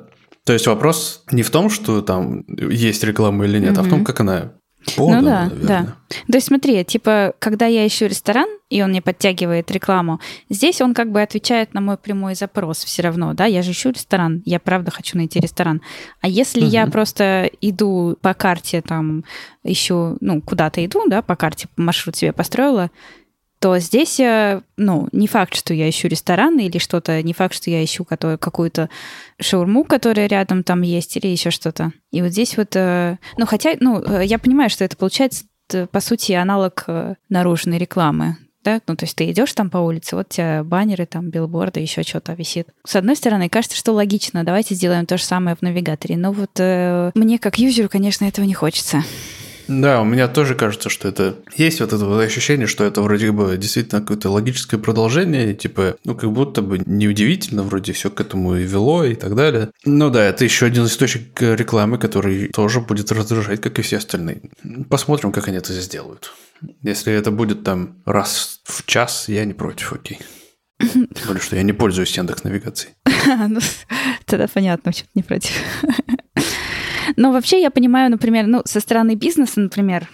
[0.45, 4.05] То есть вопрос не в том, что там есть реклама или нет, а в том,
[4.05, 4.53] как она
[4.97, 5.67] Подано, ну да, наверное.
[5.67, 5.97] да.
[6.31, 10.95] То есть смотри, типа, когда я ищу ресторан, и он мне подтягивает рекламу, здесь он
[10.95, 14.59] как бы отвечает на мой прямой запрос все равно, да, я же ищу ресторан, я
[14.61, 15.83] правда хочу найти ресторан.
[16.21, 16.93] А если я Мгм.
[16.93, 19.25] просто иду по карте, там,
[19.65, 22.91] ищу, ну, куда-то иду, да, по карте маршрут себе построила,
[23.61, 27.71] то здесь, э, ну, не факт, что я ищу ресторан или что-то, не факт, что
[27.71, 28.89] я ищу какую-то
[29.41, 31.93] шаурму, которая рядом там есть, или еще что-то.
[32.13, 35.87] И вот здесь вот, э, ну, хотя, ну, э, я понимаю, что это получается, т-
[35.87, 38.37] по сути, аналог э, наружной рекламы.
[38.65, 38.81] Да?
[38.87, 42.03] Ну, то есть ты идешь там по улице, вот у тебя баннеры, там, билборды, еще
[42.03, 42.69] что-то висит.
[42.85, 46.17] С одной стороны, кажется, что логично, давайте сделаем то же самое в навигаторе.
[46.17, 49.05] Но вот э, мне, как юзеру, конечно, этого не хочется.
[49.69, 51.37] Да, у меня тоже кажется, что это...
[51.55, 56.15] Есть вот это вот ощущение, что это вроде бы действительно какое-то логическое продолжение, типа, ну,
[56.15, 59.71] как будто бы неудивительно, вроде все к этому и вело и так далее.
[59.85, 63.99] Ну да, это еще один источник э, рекламы, который тоже будет раздражать, как и все
[63.99, 64.41] остальные.
[64.89, 66.33] Посмотрим, как они это сделают.
[66.83, 70.19] Если это будет там раз в час, я не против, окей.
[70.81, 72.95] Тем более, что я не пользуюсь Яндекс навигацией.
[73.49, 73.61] Ну,
[74.25, 75.53] Тогда понятно, почему не против.
[77.19, 80.09] Но вообще я понимаю, например, ну, со стороны бизнеса, например,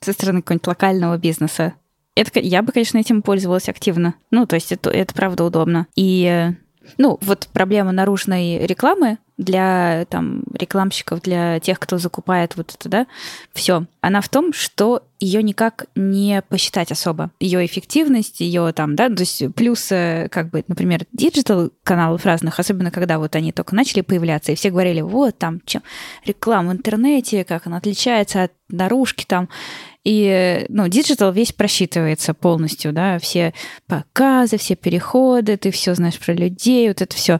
[0.00, 1.74] со стороны какого-нибудь локального бизнеса,
[2.16, 4.16] это, я бы, конечно, этим пользовалась активно.
[4.32, 5.86] Ну, то есть это, это правда удобно.
[5.94, 6.54] И, э,
[6.98, 13.06] ну, вот проблема наружной рекламы для там рекламщиков, для тех, кто закупает вот это, да,
[13.54, 13.86] все.
[14.02, 17.30] Она в том, что ее никак не посчитать особо.
[17.40, 22.60] Ее эффективность, ее там, да, то есть плюс, э, как бы, например, digital каналов разных,
[22.60, 25.82] особенно когда вот они только начали появляться, и все говорили, вот там, чем
[26.26, 29.48] реклама в интернете, как она отличается от наружки там.
[30.04, 33.52] И, ну, digital весь просчитывается полностью, да, все
[33.86, 37.38] показы, все переходы, ты все знаешь про людей, вот это все.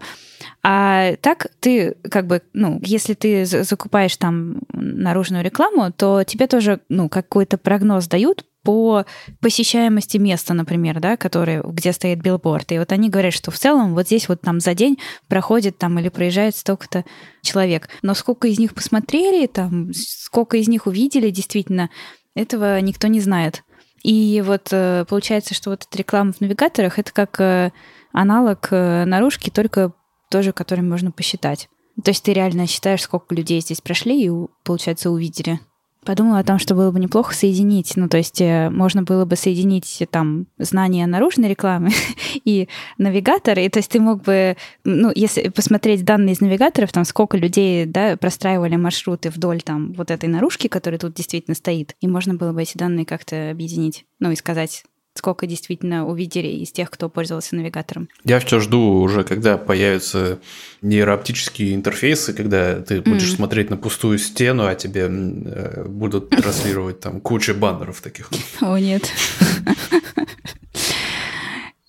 [0.62, 6.46] А так ты как бы, ну, если ты за- закупаешь там наружную рекламу, то тебе
[6.46, 9.06] тоже, ну, какой-то прогноз дают по
[9.40, 12.72] посещаемости места, например, да, который, где стоит билборд.
[12.72, 15.98] И вот они говорят, что в целом вот здесь вот там за день проходит там
[15.98, 17.04] или проезжает столько-то
[17.42, 17.88] человек.
[18.02, 21.88] Но сколько из них посмотрели, там, сколько из них увидели действительно,
[22.34, 23.62] этого никто не знает.
[24.02, 27.70] И вот э, получается, что вот эта реклама в навигаторах это как э,
[28.12, 29.92] аналог э, наружки, только
[30.30, 31.68] тоже, который можно посчитать.
[32.02, 34.30] То есть ты реально считаешь, сколько людей здесь прошли и,
[34.64, 35.60] получается, увидели.
[36.04, 37.92] Подумала о том, что было бы неплохо соединить.
[37.96, 41.90] Ну, то есть э, можно было бы соединить э, там знания наружной рекламы
[42.44, 43.62] и навигатора.
[43.62, 47.84] И то есть ты мог бы, ну, если посмотреть данные из навигаторов, там сколько людей,
[47.84, 52.52] да, простраивали маршруты вдоль там вот этой наружки, которая тут действительно стоит, и можно было
[52.52, 57.56] бы эти данные как-то объединить, ну, и сказать, сколько действительно увидели из тех, кто пользовался
[57.56, 58.08] навигатором.
[58.24, 60.38] Я все жду уже, когда появятся
[60.82, 63.36] нейрооптические интерфейсы, когда ты будешь Мгм.
[63.36, 68.30] смотреть на пустую стену, а тебе э, будут транслировать там куча баннеров таких.
[68.60, 69.10] О, нет.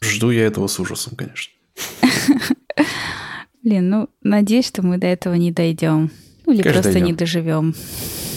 [0.04, 1.54] Жду я этого с ужасом, конечно.
[3.64, 6.10] Блин, ну, надеюсь, что мы до этого не дойдем.
[6.48, 7.76] Ну, или Конечно, просто не доживем.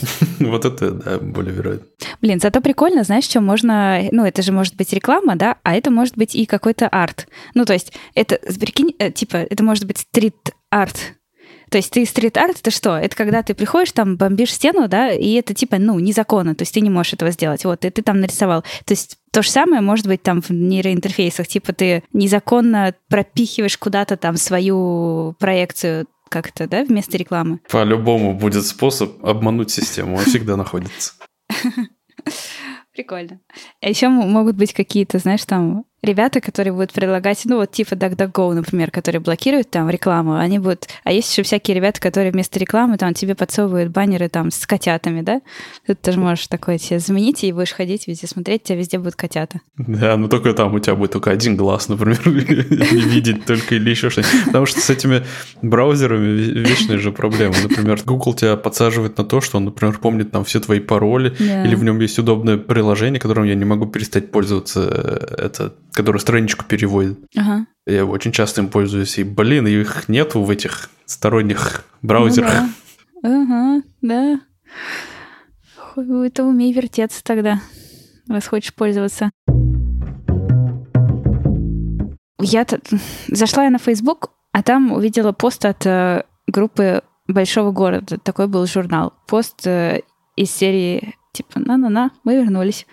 [0.40, 1.86] Вот это, да, более вероятно.
[2.20, 4.00] Блин, зато прикольно, знаешь, что можно...
[4.12, 7.28] Ну, это же может быть реклама, да, а это может быть и какой-то арт.
[7.54, 11.14] Ну, то есть это, прикинь, э, типа, это может быть стрит-арт.
[11.70, 12.96] То есть ты стрит-арт, это что?
[12.96, 16.74] Это когда ты приходишь, там, бомбишь стену, да, и это, типа, ну, незаконно, то есть
[16.74, 17.64] ты не можешь этого сделать.
[17.64, 18.62] Вот, и ты там нарисовал.
[18.84, 21.48] То есть то же самое может быть там в нейроинтерфейсах.
[21.48, 27.60] Типа ты незаконно пропихиваешь куда-то там свою проекцию как-то, да, вместо рекламы.
[27.70, 31.12] По-любому будет способ обмануть систему, он всегда находится.
[32.92, 33.38] Прикольно.
[33.80, 38.52] А еще могут быть какие-то, знаешь, там ребята, которые будут предлагать, ну вот типа DuckDuckGo,
[38.54, 40.88] например, которые блокируют там рекламу, они будут...
[41.04, 45.22] А есть еще всякие ребята, которые вместо рекламы там тебе подсовывают баннеры там с котятами,
[45.22, 45.40] да?
[45.86, 49.16] Ты тоже можешь такое себе заменить и будешь ходить везде смотреть, у тебя везде будут
[49.16, 49.60] котята.
[49.76, 54.10] Да, но только там у тебя будет только один глаз, например, видеть только или еще
[54.10, 54.46] что-нибудь.
[54.46, 55.24] Потому что с этими
[55.62, 57.54] браузерами ве- вечная же проблема.
[57.62, 61.74] Например, Google тебя подсаживает на то, что он, например, помнит там все твои пароли, или
[61.74, 66.64] в нем есть удобное приложение, которым я не могу перестать пользоваться, э, это, которое страничку
[66.64, 67.18] переводит.
[67.36, 67.66] Ага.
[67.86, 72.52] Я очень часто им пользуюсь, и, блин, их нету в этих сторонних браузерах.
[72.52, 72.68] Ну
[73.22, 73.42] да.
[73.42, 74.40] Ага, да.
[76.26, 77.60] Это умей вертеться тогда,
[78.28, 79.30] раз хочешь пользоваться.
[82.40, 82.66] Я
[83.28, 88.18] зашла я на Facebook, а там увидела пост от э, группы Большого города.
[88.18, 89.14] Такой был журнал.
[89.26, 90.02] Пост э,
[90.36, 92.86] из серии типа «На-на-на, мы вернулись».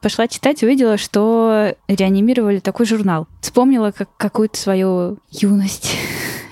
[0.00, 3.26] Пошла читать, увидела, что реанимировали такой журнал.
[3.42, 5.96] Вспомнила как какую-то свою юность.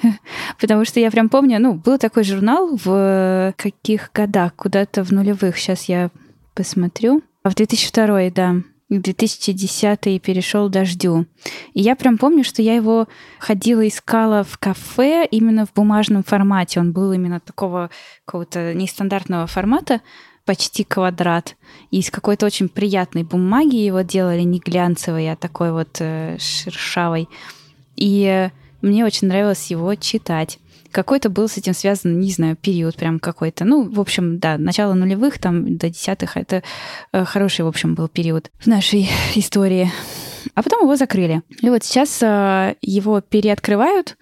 [0.60, 5.56] Потому что я прям помню, ну, был такой журнал в каких годах, куда-то в нулевых.
[5.56, 6.10] Сейчас я
[6.54, 7.22] посмотрю.
[7.44, 8.56] В 2002, да.
[8.88, 11.26] В 2010 перешел «Дождю».
[11.74, 13.08] И я прям помню, что я его
[13.40, 16.78] ходила, искала в кафе именно в бумажном формате.
[16.78, 17.90] Он был именно такого
[18.24, 20.02] какого-то нестандартного формата,
[20.46, 21.56] почти квадрат.
[21.90, 27.28] Из какой-то очень приятной бумаги его делали, не глянцевой, а такой вот э, шершавой.
[27.96, 28.48] И
[28.80, 30.58] мне очень нравилось его читать.
[30.92, 33.64] Какой-то был с этим связан, не знаю, период прям какой-то.
[33.64, 36.36] Ну, в общем, да, начало нулевых, там, до десятых.
[36.36, 36.62] Это
[37.12, 39.90] э, хороший, в общем, был период в нашей истории.
[40.54, 41.42] А потом его закрыли.
[41.60, 44.16] И вот сейчас э, его переоткрывают.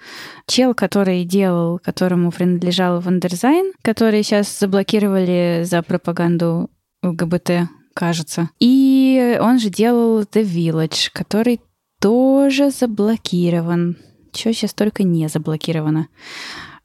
[0.47, 6.71] Чел, который делал, которому принадлежал Wonderzine, который сейчас заблокировали за пропаганду
[7.03, 8.51] ЛГБТ, кажется.
[8.61, 11.61] И он же делал The Village, который
[12.01, 13.97] тоже заблокирован.
[14.33, 16.09] Чего сейчас только не заблокировано.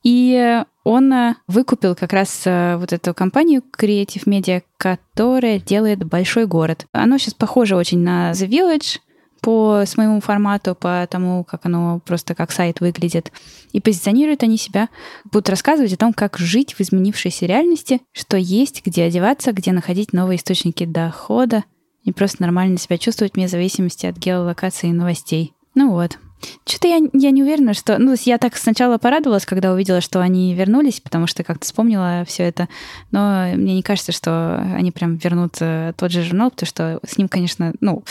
[0.03, 6.45] И он э, выкупил как раз э, вот эту компанию Creative Media, которая делает большой
[6.45, 6.85] город.
[6.93, 8.99] Оно сейчас похоже очень на The Village,
[9.41, 13.31] по своему формату, по тому, как оно просто как сайт выглядит.
[13.71, 14.89] И позиционируют они себя,
[15.25, 20.13] будут рассказывать о том, как жить в изменившейся реальности, что есть, где одеваться, где находить
[20.13, 21.63] новые источники дохода
[22.03, 25.53] и просто нормально себя чувствовать вне зависимости от геолокации и новостей.
[25.75, 26.17] Ну вот.
[26.65, 27.97] Что-то я, я не уверена, что...
[27.97, 32.43] Ну, я так сначала порадовалась, когда увидела, что они вернулись, потому что как-то вспомнила все
[32.43, 32.69] это.
[33.11, 37.17] Но мне не кажется, что они прям вернут э, тот же журнал, потому что с
[37.17, 38.03] ним, конечно, ну,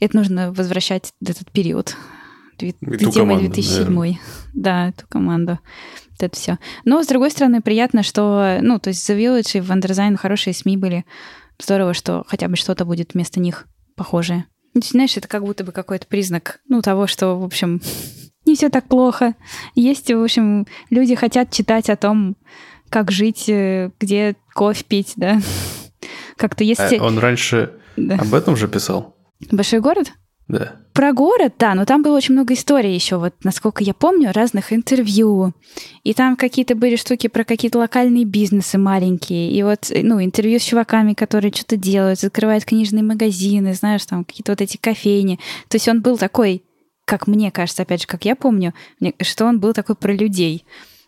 [0.00, 1.96] это нужно возвращать этот период.
[2.60, 3.88] Видимо, 2007.
[3.88, 4.20] Наверное.
[4.52, 5.58] Да, эту команду.
[6.10, 6.58] Вот это все.
[6.84, 10.76] Но, с другой стороны, приятно, что, ну, то есть The Village и Wonderzine хорошие СМИ
[10.76, 11.04] были.
[11.60, 14.46] Здорово, что хотя бы что-то будет вместо них похожее.
[14.74, 17.80] Знаешь, это как будто бы какой-то признак, ну, того, что, в общем,
[18.46, 19.34] не все так плохо.
[19.74, 22.36] Есть, в общем, люди хотят читать о том,
[22.88, 25.40] как жить, э, где кофе пить, да.
[26.36, 26.80] Как-то есть...
[26.80, 28.16] А он раньше да.
[28.16, 29.16] об этом же писал?
[29.50, 30.12] Большой город?
[30.48, 30.76] Да.
[30.92, 34.72] Про город, да, но там было очень много историй еще, вот насколько я помню, разных
[34.72, 35.52] интервью.
[36.02, 39.50] И там какие-то были штуки про какие-то локальные бизнесы маленькие.
[39.50, 44.52] И вот, ну, интервью с чуваками, которые что-то делают, закрывают книжные магазины, знаешь, там какие-то
[44.52, 45.40] вот эти кофейни.
[45.68, 46.62] То есть он был такой,
[47.06, 48.74] как мне кажется, опять же, как я помню,
[49.20, 50.64] что он был такой про людей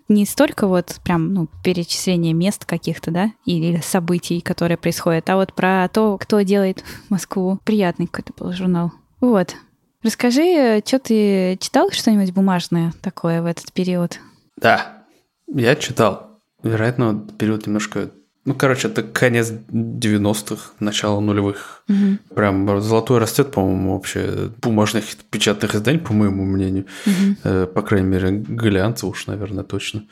[0.09, 5.53] не столько вот прям, ну, перечисление мест каких-то, да, или событий, которые происходят, а вот
[5.53, 7.59] про то, кто делает Москву.
[7.65, 8.93] Приятный какой-то был журнал.
[9.27, 9.57] Вот.
[10.05, 14.21] Расскажи, что ты читал что-нибудь бумажное такое в этот период?
[14.57, 15.03] Да,
[15.49, 16.41] я читал.
[16.63, 18.11] Вероятно, период немножко...
[18.45, 21.83] Ну, короче, это конец 90-х, начало нулевых.
[21.89, 22.37] Угу.
[22.37, 26.87] Прям золотой растет, по-моему, вообще бумажных печатных изданий, по моему мнению.
[27.05, 27.37] Угу.
[27.43, 30.05] Э, по крайней мере, глянца уж, наверное, точно.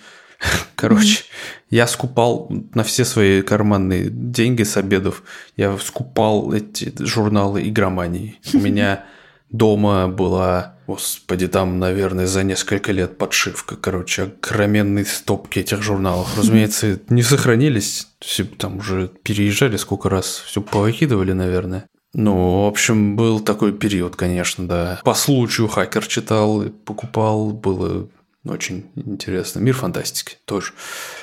[0.76, 5.24] Короче, mm я скупал на все свои карманные деньги с обедов,
[5.56, 8.36] я скупал эти журналы игромании.
[8.52, 9.06] У меня
[9.50, 16.38] дома была, господи, там, наверное, за несколько лет подшивка, короче, огроменные стопки этих журналов.
[16.38, 21.86] Разумеется, не сохранились, все там уже переезжали сколько раз, все повыкидывали, наверное.
[22.12, 25.00] Ну, в общем, был такой период, конечно, да.
[25.02, 28.08] По случаю хакер читал, покупал, было
[28.44, 29.60] очень интересно.
[29.60, 30.72] Мир фантастики тоже.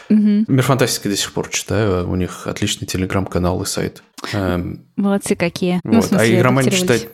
[0.10, 0.46] Угу.
[0.48, 2.10] Мир фантастики до сих пор читаю.
[2.10, 4.04] У них отличный телеграм-канал и сайт.
[4.34, 5.82] Эм, Молодцы какие.
[5.84, 5.96] Ну, вот.
[5.96, 7.08] Ну, смысле, а игроман читать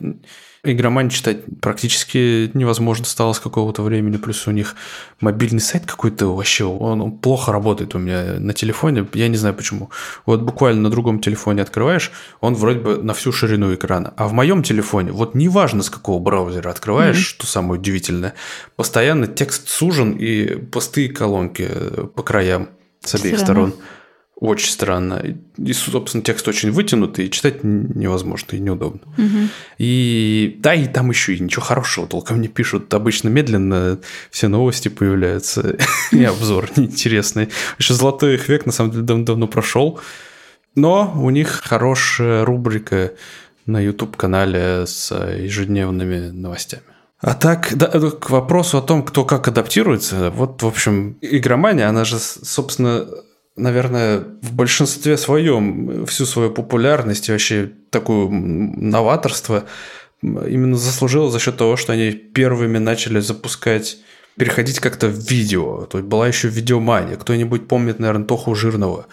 [0.74, 4.76] Игромань читать практически невозможно стало с какого-то времени, плюс у них
[5.20, 9.90] мобильный сайт какой-то вообще, он, плохо работает у меня на телефоне, я не знаю почему.
[10.26, 14.34] Вот буквально на другом телефоне открываешь, он вроде бы на всю ширину экрана, а в
[14.34, 17.36] моем телефоне, вот неважно с какого браузера открываешь, mm-hmm.
[17.36, 18.34] что самое удивительное,
[18.76, 21.70] постоянно текст сужен и пустые колонки
[22.16, 22.70] по краям
[23.02, 23.72] с обеих сторон.
[23.72, 23.84] Равно.
[24.40, 25.36] Очень странно.
[25.58, 29.02] И, собственно, текст очень вытянутый, и читать невозможно и неудобно.
[29.18, 29.50] Угу.
[29.80, 32.94] И да, и там еще и ничего хорошего толком не пишут.
[32.94, 33.98] Обычно медленно
[34.30, 35.78] все новости появляются,
[36.12, 37.50] и обзор неинтересный.
[37.80, 40.00] Еще золотой их век, на самом деле, давно прошел.
[40.76, 43.14] Но у них хорошая рубрика
[43.66, 46.84] на YouTube-канале с ежедневными новостями.
[47.20, 52.06] А так, да, к вопросу о том, кто как адаптируется, вот, в общем, игромания, она
[52.06, 53.08] же, собственно,
[53.58, 59.66] наверное, в большинстве своем всю свою популярность и вообще такое новаторство
[60.22, 63.98] именно заслужило за счет того, что они первыми начали запускать
[64.38, 65.86] переходить как-то в видео.
[65.86, 67.18] То есть была еще видеомания.
[67.18, 69.08] Кто-нибудь помнит, наверное, Тоху Жирного.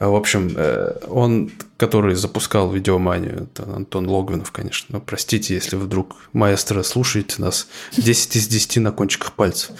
[0.00, 4.86] В общем, э, он, который запускал видеоманию, это Антон Логвинов, конечно.
[4.94, 7.68] Но простите, если вдруг маэстро слушаете нас.
[7.96, 9.70] 10 из 10 на кончиках пальцев.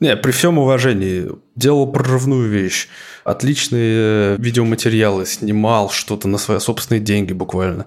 [0.00, 2.88] Не, при всем уважении, делал прорывную вещь.
[3.28, 7.84] Отличные видеоматериалы, снимал что-то на свои собственные деньги буквально.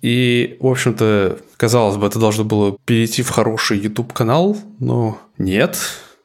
[0.00, 5.76] И, в общем-то, казалось бы, это должно было перейти в хороший YouTube-канал, но нет.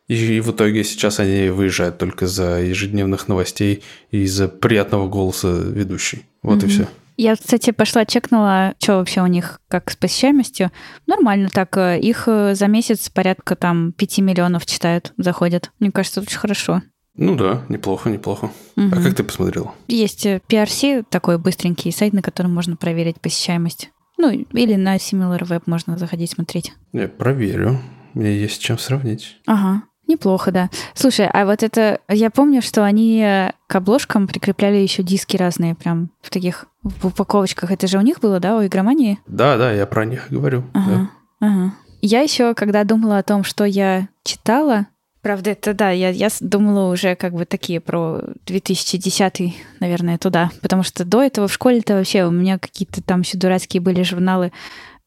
[0.08, 6.24] И в итоге сейчас они выезжают только за ежедневных новостей и из-за приятного голоса ведущей.
[6.42, 6.66] Вот mm-hmm.
[6.66, 6.88] и все.
[7.18, 10.72] Я, кстати, пошла чекнула, что вообще у них как с посещаемостью.
[11.08, 11.76] Нормально так.
[11.76, 15.72] Э, их э, за месяц порядка там 5 миллионов читают, заходят.
[15.80, 16.82] Мне кажется, очень хорошо.
[17.18, 18.52] Ну да, неплохо, неплохо.
[18.76, 18.88] Угу.
[18.92, 19.74] А как ты посмотрела?
[19.88, 23.92] Есть PRC, э, такой быстренький сайт, на котором можно проверить посещаемость.
[24.18, 26.74] Ну, или на SimilarWeb можно заходить смотреть.
[26.94, 27.80] Я проверю.
[28.14, 29.38] Мне есть чем сравнить.
[29.46, 29.84] Ага.
[30.08, 30.70] Неплохо, да.
[30.94, 32.00] Слушай, а вот это...
[32.08, 37.72] Я помню, что они к обложкам прикрепляли еще диски разные, прям в таких в упаковочках.
[37.72, 39.20] Это же у них было, да, у игромании?
[39.26, 40.64] Да, да, я про них говорю.
[40.74, 41.10] Ага,
[41.42, 41.48] да.
[41.48, 41.74] ага.
[42.02, 44.88] Я еще, когда думала о том, что я читала,
[45.26, 50.52] правда, это да, я, я думала уже как бы такие про 2010, наверное, туда.
[50.62, 54.52] Потому что до этого в школе-то вообще у меня какие-то там еще дурацкие были журналы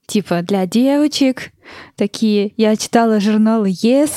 [0.09, 1.53] типа для девочек,
[1.95, 2.53] такие.
[2.57, 4.11] Я читала журналы Yes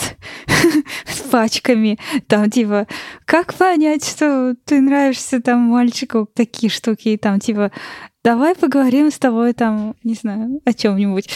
[1.06, 2.88] с пачками, там типа,
[3.26, 7.72] как понять, что ты нравишься там мальчику, такие штуки, и там типа,
[8.24, 11.30] давай поговорим с тобой там, не знаю, о чем-нибудь.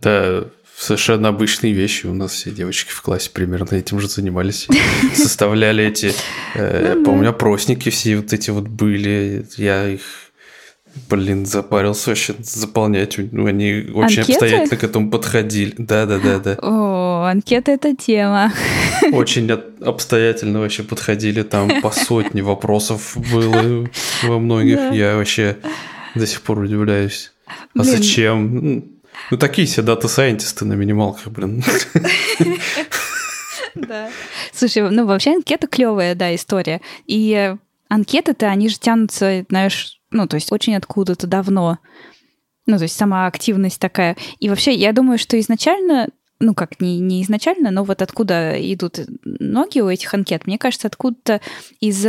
[0.00, 0.44] Да,
[0.76, 2.06] совершенно обычные вещи.
[2.06, 4.68] У нас все девочки в классе примерно этим же занимались.
[5.14, 6.12] Составляли эти,
[6.54, 9.46] э, ну помню, опросники все вот эти вот были.
[9.56, 10.02] Я их
[11.10, 13.16] Блин, запарился вообще заполнять.
[13.18, 14.32] Ну, они очень Анкеты?
[14.32, 15.74] обстоятельно к этому подходили.
[15.76, 16.56] Да, да, да, да.
[16.62, 18.52] О, анкета это тема.
[19.12, 21.42] Очень обстоятельно вообще подходили.
[21.42, 23.88] Там по сотне вопросов было
[24.22, 24.76] во многих.
[24.76, 24.90] Да.
[24.90, 25.56] Я вообще
[26.14, 27.32] до сих пор удивляюсь.
[27.46, 27.96] А блин.
[27.96, 28.84] зачем?
[29.30, 31.62] Ну, такие все дата-сайентисты на минималках, блин.
[33.74, 34.08] Да.
[34.52, 36.80] Слушай, ну вообще анкета клевая, да, история.
[37.06, 37.56] И
[37.88, 41.78] анкеты-то, они же тянутся, знаешь, ну, то есть очень откуда-то давно.
[42.66, 44.16] Ну, то есть сама активность такая.
[44.38, 46.08] И вообще, я думаю, что изначально
[46.40, 50.88] ну как, не, не изначально, но вот откуда идут ноги у этих анкет, мне кажется,
[50.88, 51.40] откуда-то
[51.80, 52.06] из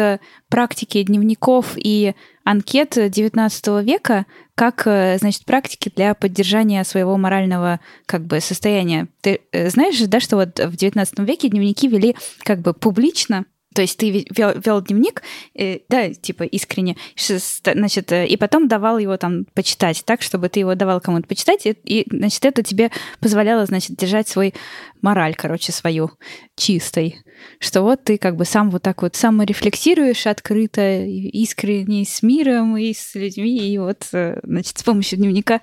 [0.50, 8.40] практики дневников и анкет XIX века, как, значит, практики для поддержания своего морального как бы
[8.40, 9.08] состояния.
[9.22, 13.46] Ты э, знаешь же, да, что вот в XIX веке дневники вели как бы публично,
[13.76, 15.22] то есть ты вел, вел дневник,
[15.54, 20.62] э, да, типа искренне, значит, э, и потом давал его там почитать, так, чтобы ты
[20.62, 24.54] его давал кому-то почитать, и, и, значит, это тебе позволяло, значит, держать свой
[25.02, 26.12] мораль, короче, свою
[26.56, 27.18] чистой.
[27.60, 32.94] Что вот ты как бы сам вот так вот саморефлексируешь открыто, искренне с миром и
[32.94, 35.60] с людьми, и вот, э, значит, с помощью дневника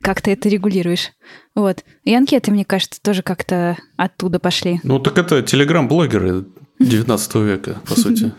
[0.00, 1.12] как то это регулируешь.
[1.54, 1.84] Вот.
[2.02, 4.80] И анкеты, мне кажется, тоже как-то оттуда пошли.
[4.82, 6.46] Ну, так это телеграм-блогеры
[6.82, 8.32] 19 века, по сути.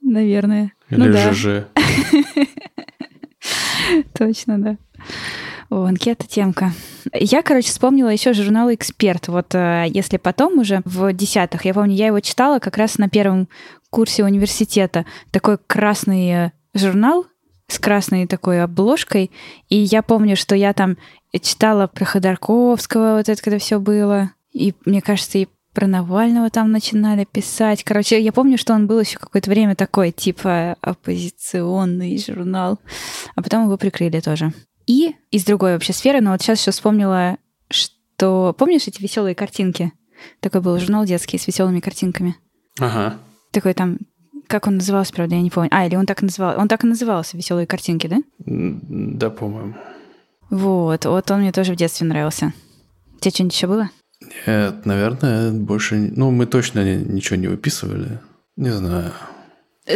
[0.00, 0.72] Наверное.
[0.88, 1.32] Или ну, да.
[1.32, 1.46] ЖЖ.
[4.18, 4.76] Точно, да.
[5.70, 6.72] О, анкета темка.
[7.12, 9.28] Я, короче, вспомнила еще журнал «Эксперт».
[9.28, 13.08] Вот э, если потом уже в десятых, я помню, я его читала как раз на
[13.08, 13.48] первом
[13.88, 15.06] курсе университета.
[15.30, 17.26] Такой красный э, журнал
[17.68, 19.30] с красной такой обложкой.
[19.68, 20.96] И я помню, что я там
[21.40, 24.32] читала про Ходорковского, вот это когда все было.
[24.52, 25.46] И мне кажется, и
[25.80, 27.84] про Навального там начинали писать.
[27.84, 32.78] Короче, я помню, что он был еще какое-то время такой, типа оппозиционный журнал.
[33.34, 34.52] А потом его прикрыли тоже.
[34.86, 37.38] И из другой вообще сферы, но вот сейчас еще вспомнила,
[37.70, 38.54] что...
[38.58, 39.92] Помнишь эти веселые картинки?
[40.40, 42.36] Такой был журнал детский с веселыми картинками.
[42.78, 43.16] Ага.
[43.50, 43.96] Такой там
[44.48, 45.70] как он назывался, правда, я не помню.
[45.72, 46.58] А, или он так называл.
[46.58, 48.16] Он так и назывался «Веселые картинки», да?
[48.38, 49.76] Да, по-моему.
[50.50, 52.52] Вот, вот он мне тоже в детстве нравился.
[53.14, 53.90] У тебя что-нибудь еще было?
[54.46, 55.96] Нет, наверное, больше...
[56.14, 58.20] Ну, мы точно ничего не выписывали.
[58.56, 59.12] Не знаю.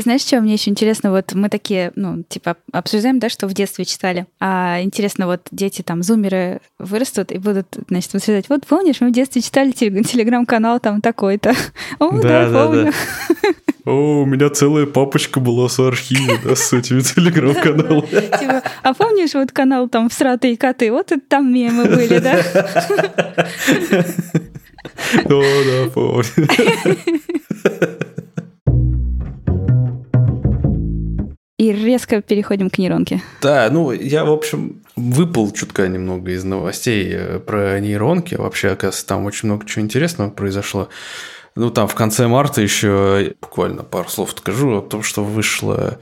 [0.02, 1.10] Знаешь, что мне еще интересно?
[1.10, 4.26] Вот мы такие, ну, типа, обсуждаем, да, что в детстве читали.
[4.40, 8.48] А интересно, вот дети там, зумеры, вырастут и будут, значит, обсуждать.
[8.48, 11.54] Вот помнишь, мы в детстве читали телеграм-канал там такой-то.
[11.98, 12.92] О, да, да, помню.
[13.84, 18.06] О, у меня целая папочка была с архива, да, с этими телеграм-каналами.
[18.38, 20.90] Типа, а помнишь вот канал там «Всратые коты»?
[20.90, 22.38] Вот это там мемы были, да?
[25.24, 26.24] О, да, помню.
[31.64, 33.22] И резко переходим к нейронке.
[33.40, 38.34] Да, ну я, в общем, выпал чутка немного из новостей э, про нейронки.
[38.34, 40.90] Вообще, оказывается, там очень много чего интересного произошло.
[41.56, 45.98] Ну, там в конце марта еще буквально пару слов скажу о том, что вышла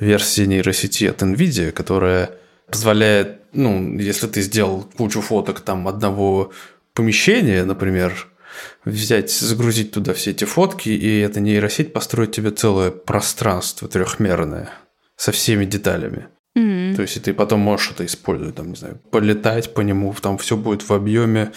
[0.00, 2.30] версия нейросети от NVIDIA, которая
[2.70, 6.52] позволяет, ну, если ты сделал кучу фоток там одного
[6.94, 8.28] помещения, например,
[8.86, 14.70] взять, загрузить туда все эти фотки, и эта нейросеть построить тебе целое пространство трехмерное
[15.22, 16.26] со всеми деталями.
[16.56, 16.96] М.
[16.96, 20.36] То есть, и ты потом можешь это использовать, там, не знаю, полетать по нему, там
[20.36, 21.52] все будет в объеме,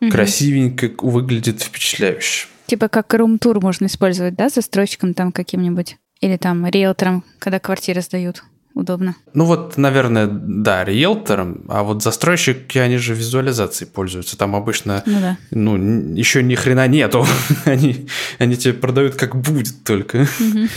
[0.00, 0.12] Мгм.
[0.12, 2.46] красивенько, выглядит впечатляюще.
[2.66, 5.96] Типа как рум-тур можно использовать, да, застройщиком там каким-нибудь?
[6.20, 8.44] Или там риэлтором, когда квартиры сдают.
[8.74, 9.14] Удобно.
[9.34, 14.36] Ну вот, наверное, да, риэлтором, а вот застройщики, они же визуализацией пользуются.
[14.38, 15.36] Там обычно, Ну да.
[15.50, 15.76] ну,
[16.14, 17.26] еще ни хрена нету.
[17.64, 18.06] они,
[18.38, 20.26] они тебе продают как будет только.
[20.40, 20.68] Мгм.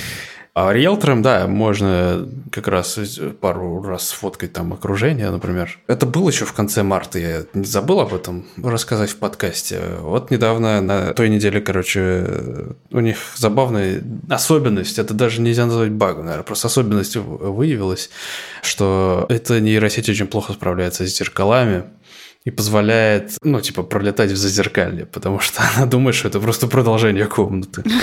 [0.60, 3.00] А риэлтором, да, можно как раз
[3.42, 5.78] пару раз сфоткать там окружение, например.
[5.86, 9.80] Это было еще в конце марта, я не забыл об этом рассказать в подкасте.
[10.02, 14.02] Вот недавно, на той неделе, короче, у них забавная
[14.32, 18.10] особенность, это даже нельзя назвать багом, наверное, просто особенность выявилась,
[18.64, 21.84] что эта нейросеть очень плохо справляется с зеркалами,
[22.46, 27.28] и позволяет, ну, типа, пролетать в зазеркалье, потому что она думает, что это просто продолжение
[27.28, 27.84] комнаты.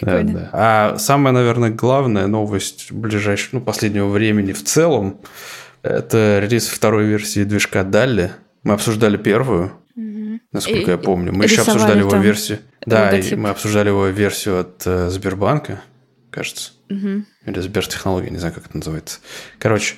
[0.00, 0.32] Да, Прикольно.
[0.40, 0.50] да.
[0.52, 5.20] А самая, наверное, главная новость ближайшего, ну, последнего времени в целом,
[5.82, 8.32] это релиз второй версии движка Далли.
[8.62, 10.40] Мы обсуждали первую, Мгм.
[10.52, 11.32] насколько И- я помню.
[11.32, 12.58] Мы еще обсуждали его версию.
[12.84, 15.80] Да, и мы обсуждали его версию от э, Сбербанка,
[16.30, 16.72] кажется.
[16.88, 17.26] Мгм.
[17.46, 19.18] Или Сбертехнологии, не знаю, как это называется.
[19.58, 19.94] Короче,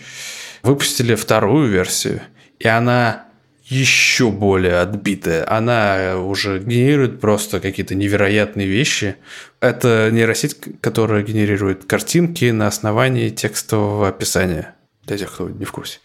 [0.62, 2.20] выпустили вторую версию,
[2.58, 3.24] и она
[3.68, 5.48] еще более отбитая.
[5.50, 9.16] Она уже генерирует просто какие-то невероятные вещи.
[9.60, 15.98] Это нейросеть, которая генерирует картинки на основании текстового описания, для тех, кто не в курсе.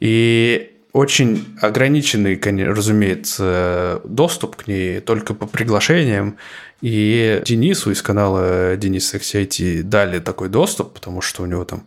[0.00, 6.36] И очень ограниченный, разумеется, доступ к ней только по приглашениям.
[6.80, 11.86] И Денису из канала Денис XCIT дали такой доступ, потому что у него там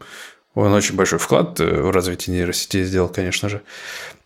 [0.56, 3.62] он очень большой вклад э, в развитие нейросетей сделал, конечно же.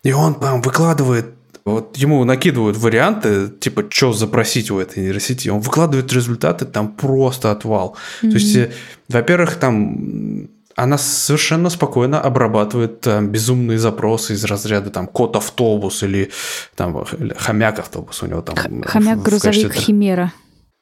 [0.02, 1.26] И он там выкладывает
[1.64, 5.48] вот ему накидывают варианты, типа, что запросить у этой нейросети.
[5.48, 7.96] Он выкладывает результаты, там просто отвал.
[8.20, 8.70] То есть, э,
[9.08, 16.30] во-первых, там она совершенно спокойно обрабатывает там, безумные запросы из разряда там кот автобус или
[16.76, 17.04] там
[17.36, 18.54] хомяк автобус у него там.
[18.56, 20.32] Х- Хомяк-грузовик качестве- Химера.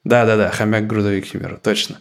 [0.04, 1.96] да, да, да, хомяк грузовик Химера, точно.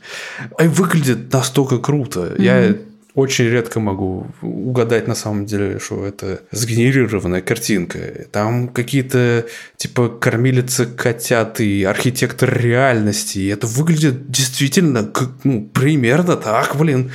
[0.59, 2.33] И выглядит настолько круто.
[2.37, 2.75] Я
[3.15, 7.99] очень редко могу угадать на самом деле, что это сгенерированная картинка.
[8.31, 9.45] Там какие-то
[9.77, 13.39] типа кормилица котят и архитектор реальности.
[13.39, 17.11] И это выглядит действительно как, ну, примерно так, блин.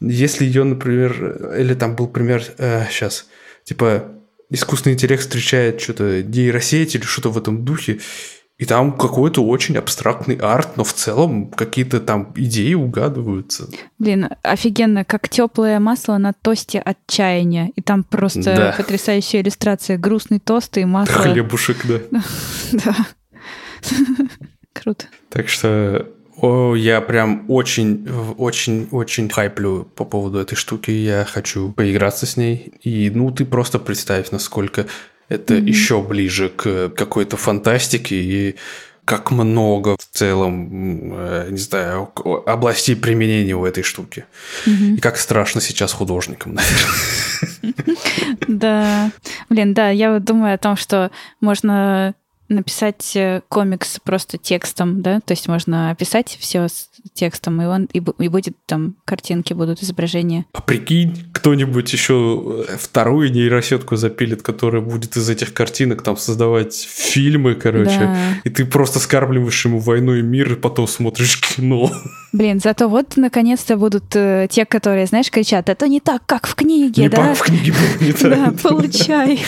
[0.00, 2.42] Если ее, например, или там был пример,
[2.90, 3.26] сейчас,
[3.64, 4.12] типа
[4.50, 7.98] искусственный интеллект встречает что-то нейросеть или что-то в этом духе,
[8.58, 13.68] и там какой-то очень абстрактный арт, но в целом какие-то там идеи угадываются.
[13.98, 17.70] Блин, офигенно, как теплое масло на тосте отчаяния.
[17.76, 18.74] И там просто Да.
[18.76, 19.98] потрясающая иллюстрация.
[19.98, 21.14] Грустный тост и масло.
[21.22, 22.22] Хлебушек, да.
[22.72, 22.96] Да.
[24.72, 25.06] Круто.
[25.28, 26.06] Так что
[26.40, 30.90] о, я прям очень, очень, очень хайплю по поводу этой штуки.
[30.90, 32.74] Я хочу поиграться с ней.
[32.82, 34.86] И ну ты просто представь, насколько
[35.28, 35.66] это Мгм.
[35.66, 38.56] еще ближе к какой-то фантастике и
[39.04, 40.68] как много в целом,
[41.14, 42.10] э, не знаю,
[42.44, 44.24] областей применения у этой штуки.
[44.66, 44.96] Мгм.
[44.96, 46.54] И как страшно сейчас художникам,
[47.62, 47.74] наверное.
[48.48, 49.10] Да.
[49.48, 51.10] Блин, да, я думаю о том, что
[51.40, 52.14] можно
[52.48, 56.66] написать э, комикс просто текстом, да, то есть можно описать все
[57.14, 60.44] текстом, и он и, и будет там картинки будут изображения.
[60.52, 66.74] А прикинь, кто-нибудь еще э, вторую нейросетку запилит, которая будет из этих картинок там создавать
[66.74, 67.98] фильмы, короче.
[67.98, 68.16] Да.
[68.44, 71.90] И ты просто скармливаешь ему войну и мир, и потом смотришь кино.
[72.32, 76.54] Блин, зато вот наконец-то будут э, те, которые, знаешь, кричат, это не так, как в
[76.54, 77.16] книге, Не да?
[77.16, 78.60] пак в книге было не Да, так.
[78.60, 79.40] получай.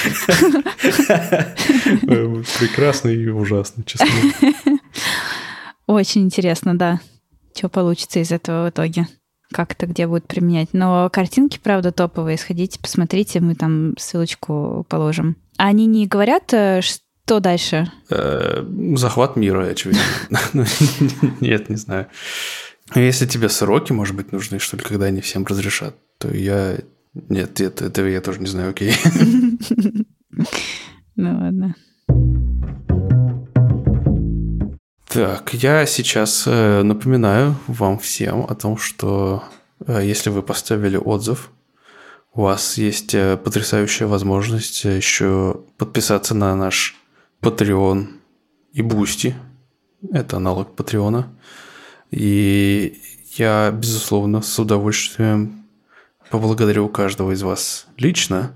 [2.03, 4.07] Э, Прекрасно и ужасно, честно.
[5.87, 7.01] Очень интересно, да,
[7.59, 9.09] что получится из этого в итоге.
[9.53, 10.69] Как это где будет применять.
[10.73, 12.39] Но картинки, правда, топовые.
[12.39, 15.37] Сходите, посмотрите, мы там ссылочку положим.
[15.57, 17.91] А они не говорят, э, что дальше?
[18.11, 18.65] Э,
[18.97, 20.03] Захват мира, очевидно.
[20.53, 20.65] Ну,
[21.41, 22.09] Нет, не знаю.
[22.91, 26.79] А Если тебе сроки, может быть, нужны, что ли, когда они всем разрешат, то я...
[27.15, 28.93] Нет, это, этого я тоже не знаю, окей.
[31.21, 31.75] Ну ладно.
[35.09, 39.43] Так, я сейчас э, напоминаю вам всем о том, что
[39.87, 41.51] э, если вы поставили отзыв,
[42.35, 46.95] у вас есть э, потрясающая возможность э, еще подписаться на наш
[47.41, 48.09] Patreon
[48.75, 49.33] и Boosty.
[50.13, 51.33] Это аналог Патреона.
[52.11, 53.01] И
[53.37, 55.65] я, безусловно, с удовольствием
[56.31, 58.55] поблагодарю каждого из вас лично.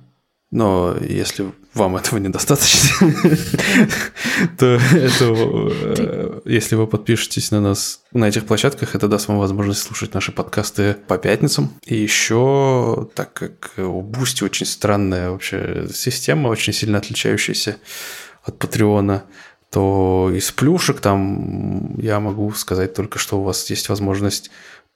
[0.50, 2.90] Но если вам этого недостаточно,
[4.58, 10.12] то это, если вы подпишетесь на нас на этих площадках, это даст вам возможность слушать
[10.14, 11.72] наши подкасты по пятницам.
[11.84, 17.76] И еще, так как у Boosty очень странная вообще система, очень сильно отличающаяся
[18.44, 19.24] от Патреона,
[19.70, 24.50] то из плюшек там я могу сказать только, что у вас есть возможность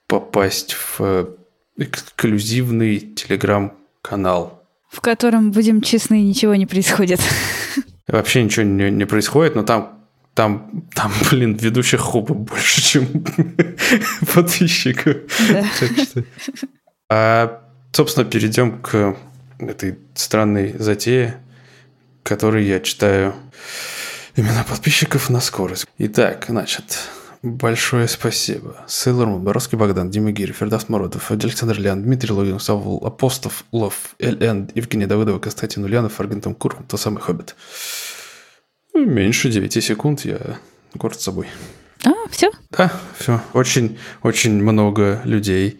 [0.05, 1.29] попасть в
[1.77, 4.56] эксклюзивный телеграм-канал.
[4.89, 7.19] В котором, будем честны, ничего не происходит.
[8.07, 9.99] Вообще ничего не, не происходит, но там,
[10.33, 13.07] там, там, блин, ведущих хобби больше, чем
[14.33, 15.17] подписчиков.
[15.49, 15.65] Да.
[16.03, 16.23] что...
[17.09, 17.61] А,
[17.91, 19.17] собственно, перейдем к
[19.59, 21.37] этой странной затее,
[22.23, 23.33] которую я читаю
[24.35, 25.87] именно подписчиков на скорость.
[25.97, 27.09] Итак, значит,
[27.41, 28.83] Большое спасибо.
[28.87, 34.71] Сейлор Боровский Богдан, Дима Гири, Фердас Мородов, Александр Лян, Дмитрий Логин, Савол, Апостов, Лов, ЛН,
[34.73, 37.55] Евгений Давыдова, Константин Ульянов, Аргентом Курхам, тот самый Хоббит.
[38.93, 40.57] Ну, меньше 9 секунд я
[40.95, 41.47] горд собой.
[42.05, 42.49] А, все?
[42.71, 43.41] Да, все.
[43.53, 45.79] Очень, очень много людей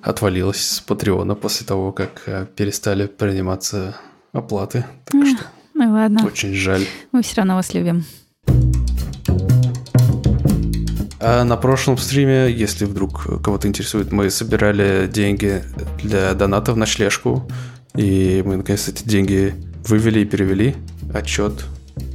[0.00, 3.96] отвалилось с Патреона после того, как э, перестали приниматься
[4.32, 4.84] оплаты.
[5.04, 5.44] Так а, что
[5.74, 6.26] ну ладно.
[6.26, 6.84] Очень жаль.
[7.12, 8.04] Мы все равно вас любим.
[11.20, 15.62] А на прошлом стриме, если вдруг кого-то интересует, мы собирали деньги
[16.02, 17.48] для донатов на ночлежку.
[17.94, 19.54] И мы, наконец, эти деньги
[19.86, 20.76] вывели и перевели.
[21.12, 21.64] Отчет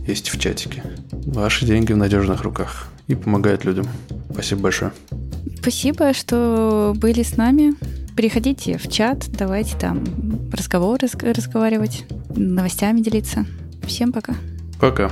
[0.07, 0.83] есть в чатике.
[1.11, 3.87] Ваши деньги в надежных руках и помогают людям.
[4.31, 4.91] Спасибо большое.
[5.59, 7.73] Спасибо, что были с нами.
[8.15, 10.03] Приходите в чат, давайте там
[10.51, 13.45] разговоры разговаривать, новостями делиться.
[13.85, 14.35] Всем пока.
[14.79, 15.11] Пока.